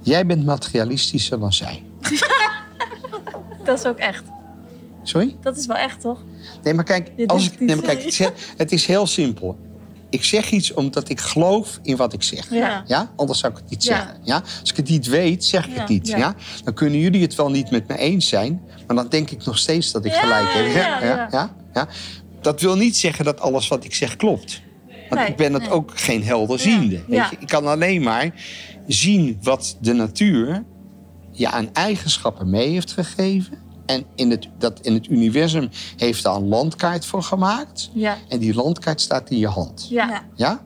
[0.00, 1.82] Jij bent materialistischer dan zij.
[3.64, 4.24] Dat is ook echt.
[5.02, 5.36] Sorry?
[5.40, 6.22] Dat is wel echt, toch?
[6.62, 9.58] Nee, maar kijk, als ik, nee, maar kijk het, is, heel- het is heel simpel.
[10.14, 12.50] Ik zeg iets omdat ik geloof in wat ik zeg.
[12.50, 12.84] Ja.
[12.86, 13.12] Ja?
[13.16, 14.16] Anders zou ik het niet zeggen.
[14.22, 14.42] Ja?
[14.60, 16.08] Als ik het niet weet, zeg ik het niet.
[16.08, 16.34] Ja.
[16.64, 18.62] Dan kunnen jullie het wel niet met me eens zijn.
[18.86, 20.66] Maar dan denk ik nog steeds dat ik gelijk heb.
[20.74, 21.28] ja, ja.
[21.30, 21.54] Ja?
[21.74, 21.88] Ja?
[22.40, 24.60] Dat wil niet zeggen dat alles wat ik zeg klopt.
[25.08, 25.70] Want Nee, ik ben het nee.
[25.70, 27.04] ook geen helderziende.
[27.06, 27.36] Weet je?
[27.38, 28.30] Ik kan alleen maar
[28.86, 30.64] zien wat de natuur
[31.30, 33.58] je aan eigenschappen mee heeft gegeven.
[33.86, 37.90] En in het, dat in het universum heeft daar een landkaart voor gemaakt.
[37.94, 38.18] Ja.
[38.28, 39.86] En die landkaart staat in je hand.
[39.90, 40.24] Ja.
[40.34, 40.62] Ja.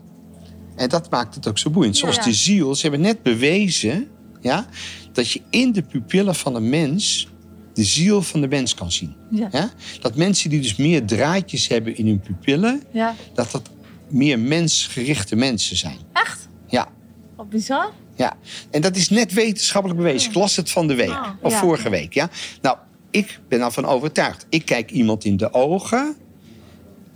[0.77, 1.97] En dat maakt het ook zo boeiend.
[1.97, 2.23] Zoals Ja.
[2.23, 2.75] de ziel.
[2.75, 4.09] Ze hebben net bewezen
[4.41, 4.67] ja,
[5.13, 7.29] dat je in de pupillen van een mens
[7.75, 9.15] de ziel van de mens kan zien.
[9.31, 9.71] Ja.
[10.01, 13.15] Dat mensen die dus meer draadjes hebben in hun pupillen, Ja.
[13.35, 13.71] dat dat
[14.09, 15.97] meer mensgerichte mensen zijn.
[16.13, 16.49] Echt?
[16.67, 16.89] Ja.
[17.37, 17.93] Wat bizar.
[18.17, 18.37] Ja,
[18.71, 20.29] en dat is net wetenschappelijk bewezen.
[20.31, 21.59] Ik las het van de week, Oh, of ja.
[21.59, 22.15] vorige week.
[22.15, 22.31] Ja?
[22.63, 22.77] Nou,
[23.11, 24.47] ik ben ervan overtuigd.
[24.49, 26.17] Ik kijk iemand in de ogen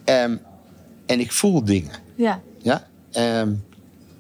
[0.05, 0.37] ehm,
[1.07, 1.93] en ik voel dingen.
[2.15, 2.41] Ja.
[2.59, 2.87] Ja?
[3.13, 3.53] Ehm,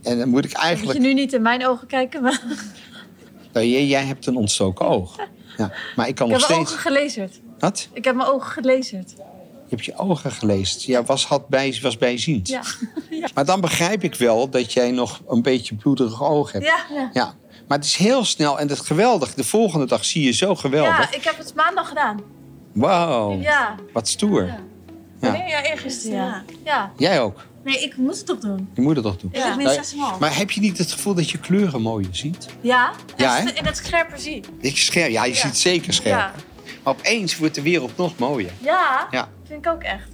[0.03, 0.99] en dan moet ik Moet eigenlijk...
[0.99, 2.43] je nu niet in mijn ogen kijken, maar
[3.53, 5.17] Nou, jij, jij hebt een ontstoken oog.
[5.57, 6.81] Ja, maar ik kan ik nog heb mijn steeds...
[6.81, 7.41] ogen gelezerd.
[7.59, 7.89] Wat?
[7.93, 9.11] Ik heb mijn ogen gelezerd.
[9.69, 10.81] Je hebt je ogen gelezen.
[10.91, 12.49] Ja, was, had bij, was bijziend.
[13.11, 13.29] Ja.
[13.35, 16.65] Maar dan begrijp ik wel dat jij nog een beetje bloederig oog hebt.
[16.65, 16.85] Ja.
[16.91, 17.11] Ja.
[17.13, 17.35] Ja.
[17.73, 19.35] Maar het is heel snel en het is geweldig.
[19.35, 20.99] De volgende dag zie je zo geweldig.
[21.11, 22.21] Ja, ik heb het maandag gedaan.
[22.73, 23.75] Wauw, Ja.
[23.93, 24.55] wat stoer.
[25.21, 25.35] Ja.
[25.35, 26.17] Ja, eergisteren.
[26.17, 26.43] Ja.
[26.65, 26.93] ja.
[26.97, 27.45] Jij ook.
[27.65, 28.69] Nee, ik moet het toch doen.
[28.75, 29.31] Je moet het toch doen.
[29.33, 30.19] Ik heb Nou, min 6,5.
[30.19, 32.47] maar heb je niet het gevoel dat je kleuren mooier ziet?
[32.61, 32.91] Ja?
[33.17, 34.45] Ja, en, en het scherper zie.
[34.61, 35.39] Ik scherp, ja, je Ja.
[35.41, 36.19] ziet zeker scherp.
[36.19, 36.33] Ja.
[36.83, 38.53] Maar opeens wordt de wereld nog mooier.
[38.59, 39.29] Ja, Ja.
[39.47, 40.09] vind ik ook echt.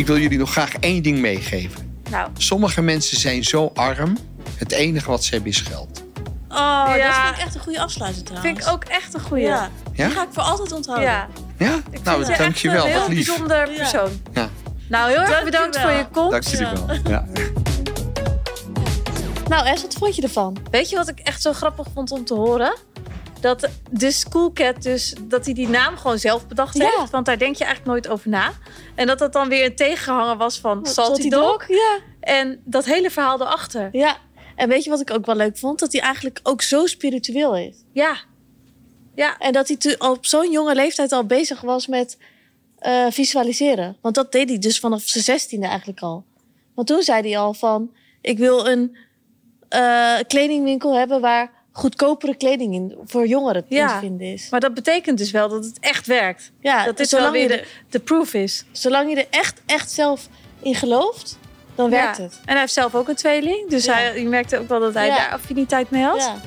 [0.00, 2.02] Ik wil jullie nog graag één ding meegeven.
[2.10, 4.16] Nou, Sommige mensen zijn zo arm,
[4.56, 6.02] het enige wat ze hebben is geld.
[6.48, 7.24] Oh, dat Ja.
[7.24, 8.52] vind ik echt een goede afsluiter trouwens.
[8.52, 9.44] vind ik ook echt een goeie.
[9.44, 9.70] Ja.
[9.92, 10.06] Ja?
[10.06, 11.08] Die ga ik voor altijd onthouden.
[11.08, 11.28] Ja.
[11.58, 11.80] Ja?
[11.90, 12.84] Ik nou, vind je dankjewel.
[12.86, 13.26] echt een Wat heel lief.
[13.26, 13.76] bijzonder Ja.
[13.76, 14.20] persoon.
[14.32, 14.48] Ja,
[14.88, 16.30] Nou, heel erg bedankt voor je komst.
[16.30, 17.12] dank jullie wel.
[17.12, 17.24] Ja.
[19.48, 20.56] Nou, Es, wat vond je ervan?
[20.70, 22.76] Weet je wat ik echt zo grappig vond om te horen?
[23.40, 26.90] Dat de Schoolcat dus, dat hij die naam gewoon zelf bedacht Ja.
[26.96, 27.10] heeft.
[27.10, 28.52] Want daar denk je eigenlijk nooit over na.
[28.94, 31.68] En dat dat dan weer een tegenhanger was van Salty Dog.
[31.68, 31.98] Ja.
[32.20, 33.88] En dat hele verhaal erachter.
[33.92, 34.16] Ja.
[34.56, 35.78] En weet je wat ik ook wel leuk vond?
[35.78, 37.76] Dat hij eigenlijk ook zo spiritueel is.
[37.92, 38.16] Ja.
[39.14, 39.38] Ja.
[39.38, 42.18] En dat hij op zo'n jonge leeftijd al bezig was met
[42.78, 43.96] eh, visualiseren.
[44.00, 46.24] Want dat deed hij dus vanaf zijn zestiende eigenlijk al.
[46.74, 47.90] Want toen zei hij al van...
[48.20, 48.96] Ik wil een
[49.68, 53.86] eh, kledingwinkel hebben waar goedkopere kleding in, voor jongeren Ja.
[53.86, 54.46] te vinden is.
[54.50, 56.50] Maar dat betekent dus wel dat het echt werkt.
[56.60, 58.64] Ja, Dat dit wel zolang, weer de, de proof is.
[58.72, 60.28] zolang je er echt, echt zelf
[60.62, 61.38] in gelooft,
[61.74, 62.22] dan werkt Ja.
[62.22, 62.32] het.
[62.44, 63.68] En hij heeft zelf ook een tweeling.
[63.68, 63.94] Dus Ja.
[63.94, 66.16] hij, je merkte ook wel dat hij daar affiniteit mee had.
[66.20, 66.40] Ja.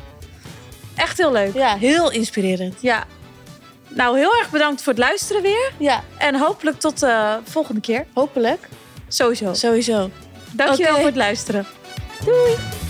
[0.95, 1.53] Echt heel leuk.
[1.53, 2.75] ja, heel inspirerend.
[2.81, 3.03] Ja.
[3.87, 5.71] Nou, heel erg bedankt voor het luisteren weer.
[5.79, 8.05] Ja, En hopelijk tot de volgende keer.
[8.13, 8.67] hopelijk.
[9.07, 9.53] Sowieso.
[9.53, 10.09] Sowieso.
[10.51, 11.65] Dankjewel voor het luisteren.
[12.25, 12.82] Doei!